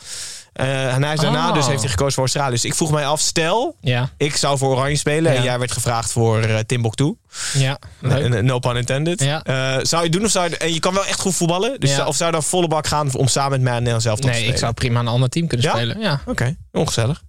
Eh, 0.53 0.93
en 0.93 1.03
hij 1.03 1.13
is 1.13 1.19
daarna 1.19 1.47
Oh. 1.47 1.53
dus 1.53 1.67
heeft 1.67 1.81
hij 1.81 1.89
gekozen 1.89 2.13
voor 2.13 2.23
Australië. 2.23 2.51
Dus 2.51 2.65
ik 2.65 2.75
vroeg 2.75 2.91
mij 2.91 3.05
af, 3.05 3.19
stel, 3.19 3.75
Ja, 3.81 4.09
ik 4.17 4.35
zou 4.35 4.57
voor 4.57 4.69
Oranje 4.75 4.95
spelen 4.97 5.35
en 5.35 5.43
jij 5.43 5.59
werd 5.59 5.71
gevraagd 5.71 6.11
voor 6.11 6.41
eh, 6.41 6.57
Timbuktu. 6.59 7.15
Ja. 7.53 7.79
Leuk. 7.99 8.41
No 8.41 8.59
pun 8.59 8.75
intended. 8.75 9.23
Ja. 9.23 9.43
Eh, 9.43 9.77
zou 9.81 10.03
je 10.03 10.09
doen 10.09 10.25
of 10.25 10.31
zou 10.31 10.49
je... 10.49 10.57
En 10.57 10.73
je 10.73 10.79
kan 10.79 10.93
wel 10.93 11.05
echt 11.05 11.19
goed 11.19 11.35
voetballen. 11.35 11.79
Dus 11.79 11.95
Ja. 11.95 12.05
of 12.05 12.15
zou 12.15 12.29
je 12.29 12.35
dan 12.35 12.43
volle 12.43 12.67
bak 12.67 12.87
gaan 12.87 13.15
om 13.15 13.27
samen 13.27 13.51
met 13.51 13.61
mij 13.61 13.69
en 13.71 13.77
Nederland 13.77 14.03
zelf 14.03 14.19
te 14.19 14.25
Nee, 14.27 14.35
spelen? 14.35 14.53
ik 14.53 14.59
zou 14.59 14.73
prima 14.73 14.99
een 14.99 15.07
ander 15.07 15.29
team 15.29 15.47
kunnen 15.47 15.65
Ja? 15.67 15.73
spelen. 15.75 15.99
Ja. 15.99 16.21
Oké, 16.25 16.55
ongezellig. 16.71 17.21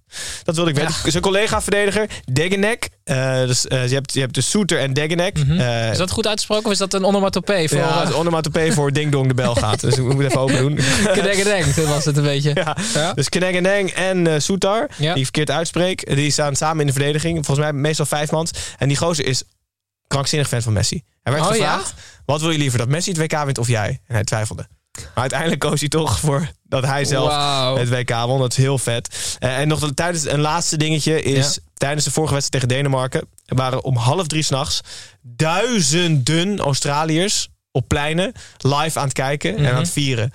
Dat 0.43 0.55
wilde 0.55 0.69
ik 0.71 0.75
weten. 0.77 0.93
Zijn 1.11 1.23
collega-verdediger, 1.23 2.07
Degenek. 2.31 2.89
Eh, 3.03 3.41
dus, 3.45 3.67
eh, 3.67 3.87
je, 3.87 3.93
hebt, 3.93 4.13
je 4.13 4.19
hebt 4.19 4.33
dus 4.33 4.49
Soeter 4.49 4.79
en 4.79 4.93
Degenek. 4.93 5.37
Eh, 5.37 5.91
Is 5.91 5.97
dat 5.97 6.11
goed 6.11 6.27
uitgesproken 6.27 6.65
of 6.65 6.71
is 6.71 6.77
dat 6.77 6.93
een 6.93 7.03
onomatopee 7.05 7.69
voor... 7.69 7.77
ja, 7.77 8.09
onomatopee 8.13 8.71
voor 8.71 8.93
Ding 8.93 9.11
Dong 9.11 9.27
de 9.27 9.33
bel 9.33 9.55
gaat. 9.55 9.79
Dus 9.81 9.97
ik 9.97 10.03
moet 10.03 10.23
even 10.23 10.39
open 10.39 10.57
doen. 10.57 10.75
Kedek, 11.13 11.75
dat 11.75 11.85
was 11.85 12.05
het 12.05 12.17
een 12.17 12.23
beetje. 12.23 12.51
Ja. 12.53 12.77
Ja. 12.93 13.13
Dus 13.13 13.29
Keneng 13.29 13.91
en 13.91 14.41
Soutar, 14.41 14.87
Ja. 14.97 15.09
die 15.13 15.17
ik 15.17 15.23
verkeerd 15.23 15.51
uitspreek, 15.51 16.15
die 16.15 16.31
staan 16.31 16.55
samen 16.55 16.79
in 16.79 16.87
de 16.87 16.93
verdediging. 16.93 17.45
Volgens 17.45 17.65
mij 17.67 17.73
meestal 17.73 18.05
vijfmans. 18.05 18.51
En 18.77 18.87
die 18.87 18.97
gozer 18.97 19.25
is 19.25 19.43
krankzinnig 20.09 20.47
fan 20.47 20.61
van 20.61 20.73
Messi. 20.73 21.03
Hij 21.23 21.33
werd 21.33 21.45
Oh, 21.45 21.51
gevraagd, 21.51 21.93
wat 22.25 22.41
wil 22.41 22.49
je 22.51 22.57
liever, 22.57 22.79
dat 22.79 22.87
Messi 22.87 23.11
het 23.11 23.19
WK 23.19 23.43
wint 23.43 23.57
of 23.57 23.67
jij? 23.67 24.01
En 24.07 24.13
hij 24.13 24.23
twijfelde. 24.23 24.67
Maar 24.99 25.11
uiteindelijk 25.15 25.59
koos 25.59 25.79
hij 25.79 25.89
toch 25.89 26.19
voor 26.19 26.51
dat 26.63 26.85
hij 26.85 27.05
zelf 27.05 27.33
het 27.77 27.89
WK 27.89 28.09
won. 28.25 28.39
Dat 28.39 28.51
is 28.51 28.57
heel 28.57 28.77
vet. 28.77 29.35
Eh, 29.39 29.57
en 29.59 29.67
nog 29.67 29.91
tijdens 29.93 30.25
een 30.25 30.39
laatste 30.39 30.77
dingetje 30.77 31.21
is... 31.21 31.55
Ja. 31.55 31.61
tijdens 31.73 32.03
de 32.05 32.11
vorige 32.11 32.33
wedstrijd 32.33 32.63
tegen 32.63 32.81
Denemarken... 32.81 33.27
waren 33.45 33.83
om 33.83 33.95
half 33.95 34.27
drie 34.27 34.43
s'nachts 34.43 34.81
duizenden 35.21 36.59
Australiërs 36.59 37.49
op 37.71 37.87
pleinen... 37.87 38.31
live 38.57 38.99
aan 38.99 39.03
het 39.05 39.13
kijken 39.13 39.55
en 39.55 39.61
Mhm. 39.61 39.73
aan 39.73 39.81
het 39.81 39.89
vieren. 39.91 40.31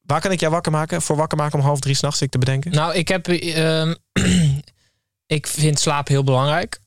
Waar 0.00 0.20
kan 0.20 0.30
ik 0.32 0.40
jou 0.40 0.52
wakker 0.52 0.72
maken? 0.72 1.02
Voor 1.02 1.16
wakker 1.16 1.38
maken 1.38 1.58
om 1.58 1.64
half 1.64 1.80
drie 1.80 1.94
s'nachts, 1.94 2.22
ik 2.22 2.30
te 2.30 2.38
bedenken? 2.38 2.70
Nou, 2.72 2.94
ik 2.94 3.08
heb... 3.08 3.28
ehm, 3.28 3.94
ik 5.36 5.46
vind 5.46 5.80
slaap 5.80 6.08
heel 6.08 6.24
belangrijk. 6.24 6.80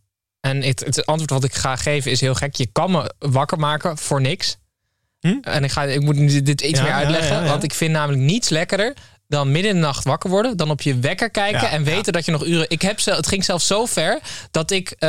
En 0.45 0.61
het, 0.63 0.79
het 0.79 1.05
antwoord 1.05 1.29
wat 1.29 1.43
ik 1.43 1.53
ga 1.53 1.75
geven 1.75 2.11
is 2.11 2.21
heel 2.21 2.35
gek. 2.35 2.55
Je 2.55 2.67
kan 2.71 2.91
me 2.91 3.13
wakker 3.19 3.57
maken 3.59 3.97
voor 3.97 4.21
niks. 4.21 4.57
Hm? 5.19 5.37
En 5.41 5.63
ik, 5.63 5.71
ga, 5.71 5.83
ik 5.83 6.01
moet 6.01 6.45
dit 6.45 6.61
iets 6.61 6.79
Ja, 6.79 6.83
meer 6.85 6.93
uitleggen. 6.93 7.35
ja, 7.35 7.43
ja. 7.43 7.49
Want 7.49 7.63
ik 7.63 7.73
vind 7.73 7.91
namelijk 7.91 8.21
niets 8.23 8.49
lekkerder 8.49 8.93
dan 9.27 9.51
midden 9.51 9.71
in 9.71 9.77
de 9.79 9.85
nacht 9.85 10.03
wakker 10.03 10.29
worden. 10.29 10.57
Dan 10.57 10.69
op 10.69 10.81
je 10.81 10.99
wekker 10.99 11.29
kijken 11.29 11.61
Ja, 11.61 11.69
en 11.69 11.83
weten 11.83 12.05
ja. 12.05 12.11
dat 12.11 12.25
je 12.25 12.31
nog 12.31 12.45
uren... 12.45 12.65
Ik 12.69 12.81
heb 12.81 12.99
zelf, 12.99 13.17
het 13.17 13.27
ging 13.27 13.43
zelfs 13.43 13.67
zo 13.67 13.85
ver 13.85 14.19
dat 14.51 14.71
ik... 14.71 14.91
eh, 14.99 15.07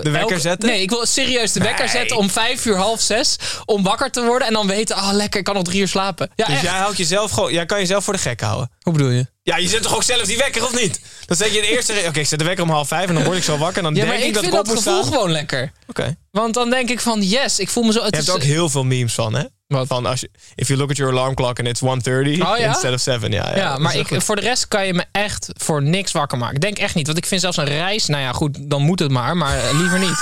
De 0.00 0.10
wekker 0.10 0.40
zetten? 0.40 0.68
Nee, 0.68 0.82
ik 0.82 0.90
wil 0.90 1.06
serieus 1.06 1.52
de 1.52 1.60
wekker 1.60 1.88
zetten 1.88 2.16
om 2.16 2.30
vijf 2.30 2.64
uur, 2.64 2.76
half 2.76 3.00
zes. 3.00 3.36
Om 3.64 3.82
wakker 3.82 4.10
te 4.10 4.22
worden 4.24 4.46
en 4.48 4.52
dan 4.54 4.66
weten... 4.66 4.96
Ah, 4.96 5.12
lekker, 5.12 5.38
ik 5.38 5.44
kan 5.44 5.54
nog 5.54 5.64
drie 5.64 5.80
uur 5.80 5.88
slapen. 5.88 6.30
Ja, 6.34 6.44
dus 6.46 6.54
echt. 6.54 6.64
jij, 6.64 6.72
houdt 6.72 6.96
jezelf 6.96 7.30
gewoon, 7.30 7.52
jij 7.52 7.66
kan 7.66 7.78
jezelf 7.78 8.04
voor 8.04 8.12
de 8.12 8.18
gek 8.18 8.40
houden. 8.40 8.70
Hoe 8.80 8.92
bedoel 8.92 9.10
je? 9.10 9.26
Ja, 9.42 9.56
je 9.56 9.68
zet 9.68 9.82
toch 9.82 9.94
ook 9.94 10.02
zelf 10.02 10.22
die 10.22 10.36
wekker, 10.36 10.64
of 10.64 10.80
niet? 10.80 11.00
Dan 11.26 11.36
zet 11.36 11.54
je 11.54 11.60
de 11.60 11.66
eerste... 11.66 11.92
Oké, 12.08 12.18
ik 12.18 12.26
zet 12.26 12.38
de 12.38 12.44
wekker 12.44 12.64
om 12.64 12.70
half 12.70 12.88
vijf 12.88 13.08
en 13.08 13.14
dan 13.14 13.24
word 13.24 13.36
ik 13.36 13.42
zo 13.44 13.58
wakker. 13.58 13.76
En 13.84 13.94
dan 13.94 13.94
Ja, 13.94 14.10
denk 14.10 14.22
ik 14.22 14.26
ik 14.26 14.32
dat 14.34 14.42
vind 14.42 14.54
ik 14.54 14.60
op 14.60 14.66
dat 14.66 14.74
moet 14.74 14.84
gevoel 14.84 15.02
staan. 15.02 15.12
gewoon 15.12 15.30
lekker. 15.30 15.72
Oké. 15.86 16.16
Want 16.30 16.54
dan 16.54 16.70
denk 16.70 16.90
ik 16.90 17.00
van, 17.00 17.22
yes, 17.22 17.58
ik 17.58 17.68
voel 17.68 17.82
me 17.84 17.92
zo... 17.92 18.02
Het 18.02 18.10
Je 18.10 18.16
hebt 18.16 18.30
ook 18.30 18.42
heel 18.42 18.68
veel 18.68 18.84
memes 18.84 19.14
van, 19.14 19.34
hè? 19.34 19.44
Wat? 19.66 19.86
Van 19.86 20.06
als 20.06 20.20
je, 20.20 20.30
if 20.54 20.66
you 20.68 20.78
look 20.78 20.90
at 20.90 20.96
your 20.96 21.12
alarm 21.12 21.34
clock 21.34 21.58
and 21.58 21.68
it's 21.68 21.82
1.30 21.82 21.86
Oh, 21.88 21.98
ja? 22.36 22.56
instead 22.56 22.92
of 22.92 23.00
7. 23.00 23.32
Ja, 23.32 23.56
ja, 23.56 23.78
maar 23.78 23.96
ik, 23.96 24.06
goed. 24.08 24.24
voor 24.24 24.36
de 24.36 24.42
rest 24.42 24.68
kan 24.68 24.86
je 24.86 24.94
me 24.94 25.04
echt 25.12 25.48
voor 25.56 25.82
niks 25.82 26.12
wakker 26.12 26.38
maken. 26.38 26.54
Ik 26.54 26.60
denk 26.60 26.78
echt 26.78 26.94
niet, 26.94 27.06
want 27.06 27.18
ik 27.18 27.26
vind 27.26 27.40
zelfs 27.40 27.56
een 27.56 27.64
reis... 27.64 28.06
Nou 28.06 28.22
ja, 28.22 28.32
goed, 28.32 28.70
dan 28.70 28.82
moet 28.82 28.98
het 28.98 29.10
maar, 29.10 29.36
maar 29.36 29.58
eh, 29.58 29.78
liever 29.78 29.98
niet. 29.98 30.18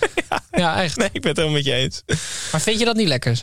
ja. 0.62 0.82
echt. 0.82 0.96
Nee, 0.96 1.08
ik 1.12 1.20
ben 1.20 1.28
het 1.30 1.36
helemaal 1.36 1.56
met 1.58 1.66
je 1.66 1.72
eens. 1.72 2.02
Maar 2.52 2.60
vind 2.60 2.78
je 2.78 2.84
dat 2.84 2.96
niet 2.96 3.08
lekker? 3.08 3.40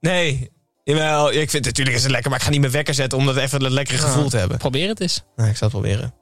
Nee. 0.00 0.50
Jawel, 0.84 1.32
ja, 1.32 1.40
ik 1.40 1.50
vind 1.50 1.64
natuurlijk 1.64 1.96
is 1.96 2.02
het 2.02 2.12
lekker, 2.12 2.30
maar 2.30 2.38
ik 2.38 2.44
ga 2.44 2.50
niet 2.50 2.60
mijn 2.60 2.72
wekker 2.72 2.94
zetten 2.94 3.18
om 3.18 3.26
dat 3.26 3.36
even 3.36 3.64
het 3.64 3.72
lekkere 3.72 3.98
gevoel 3.98 4.28
te 4.28 4.36
hebben. 4.36 4.58
Probeer 4.58 4.88
het 4.88 5.00
eens. 5.00 5.14
Ik 5.36 5.56
zal 5.56 5.68
het 5.68 5.70
proberen. 5.70 6.14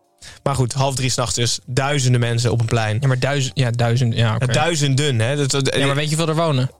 Maar 0.42 0.54
goed, 0.54 0.72
half 0.72 0.94
drie 0.94 1.10
s'nachts 1.10 1.34
dus 1.34 1.58
duizenden 1.66 2.20
mensen 2.20 2.50
op 2.52 2.60
een 2.60 2.66
plein. 2.66 2.98
Ja, 3.00 3.06
maar 3.06 3.18
duizend... 3.18 3.58
Ja, 3.58 3.70
duizend... 3.70 4.14
Ja. 4.14 4.36
Ja, 4.38 4.46
Duizenden, 4.46 5.18
hè? 5.18 5.36
Dat, 5.36 5.50
dat- 5.50 5.74
Ja, 5.76 5.86
maar 5.86 5.94
weet 5.94 6.10
je 6.10 6.16
hoeveel 6.16 6.34
er 6.34 6.40
wonen? 6.40 6.70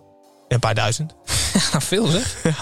Een 0.49 0.59
paar 0.59 0.75
duizend. 0.75 1.15
Veel 1.79 2.07
zeg. 2.07 2.37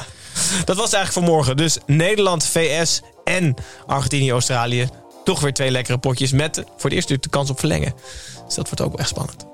Dat 0.65 0.77
was 0.77 0.85
het 0.85 0.95
eigenlijk 0.95 1.13
voor 1.13 1.37
morgen. 1.37 1.57
Dus 1.57 1.79
Nederland, 1.87 2.45
VS 2.45 3.01
en 3.25 3.55
Argentinië, 3.87 4.31
Australië. 4.31 4.89
Toch 5.25 5.41
weer 5.41 5.53
twee 5.53 5.71
lekkere 5.71 5.99
potjes 5.99 6.33
met 6.33 6.55
voor 6.55 6.65
het 6.65 6.93
eerst 6.93 6.95
natuurlijk 6.95 7.23
de 7.23 7.29
kans 7.29 7.51
op 7.51 7.59
verlengen. 7.59 7.95
Dus 8.47 8.55
dat 8.55 8.65
wordt 8.65 8.81
ook 8.81 8.91
wel 8.91 8.99
echt 8.99 9.09
spannend. 9.09 9.47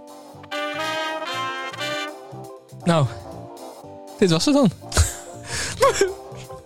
Nou, 2.85 3.07
dit 4.19 4.31
was 4.31 4.45
het 4.45 4.55
dan. 4.55 4.71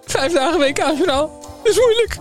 Vijf 0.06 0.32
dagen 0.32 0.58
WK-journaal. 0.58 1.30
is 1.62 1.78
moeilijk. 1.78 2.18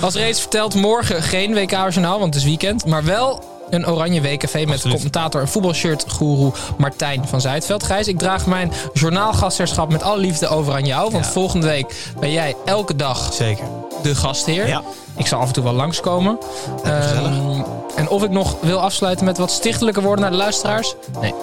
Als 0.00 0.14
reeds 0.14 0.40
verteld, 0.40 0.74
morgen 0.74 1.22
geen 1.22 1.54
WK-journaal, 1.54 2.18
want 2.18 2.34
het 2.34 2.42
is 2.42 2.48
weekend. 2.48 2.86
Maar 2.86 3.04
wel 3.04 3.53
een 3.70 3.86
oranje 3.88 4.20
WKV 4.20 4.54
met 4.64 4.68
Absoluut. 4.74 4.96
commentator 4.96 5.40
en 5.40 5.48
voetbalshirt-goeroe 5.48 6.52
Martijn 6.78 7.28
van 7.28 7.40
Zuidveld. 7.40 7.82
Gijs, 7.82 8.08
ik 8.08 8.18
draag 8.18 8.46
mijn 8.46 8.72
journaalgastheerschap 8.92 9.92
met 9.92 10.02
alle 10.02 10.18
liefde 10.18 10.48
over 10.48 10.72
aan 10.72 10.86
jou. 10.86 11.10
Want 11.10 11.24
Ja. 11.24 11.30
volgende 11.30 11.66
week 11.66 12.12
ben 12.20 12.30
jij 12.32 12.54
elke 12.64 12.96
dag 12.96 13.32
Zeker. 13.32 13.64
de 14.02 14.14
gastheer. 14.14 14.66
Ja. 14.68 14.82
Ik 15.16 15.26
zal 15.26 15.40
af 15.40 15.46
en 15.46 15.52
toe 15.52 15.64
wel 15.64 15.72
langskomen. 15.72 16.38
gezellig. 16.82 17.30
Ehm, 17.30 17.62
En 17.96 18.08
of 18.08 18.22
ik 18.22 18.30
nog 18.30 18.56
wil 18.60 18.80
afsluiten 18.80 19.24
met 19.24 19.38
wat 19.38 19.50
stichtelijke 19.50 20.00
woorden 20.00 20.20
naar 20.20 20.30
de 20.30 20.36
luisteraars? 20.36 20.94
Nee. 21.20 21.34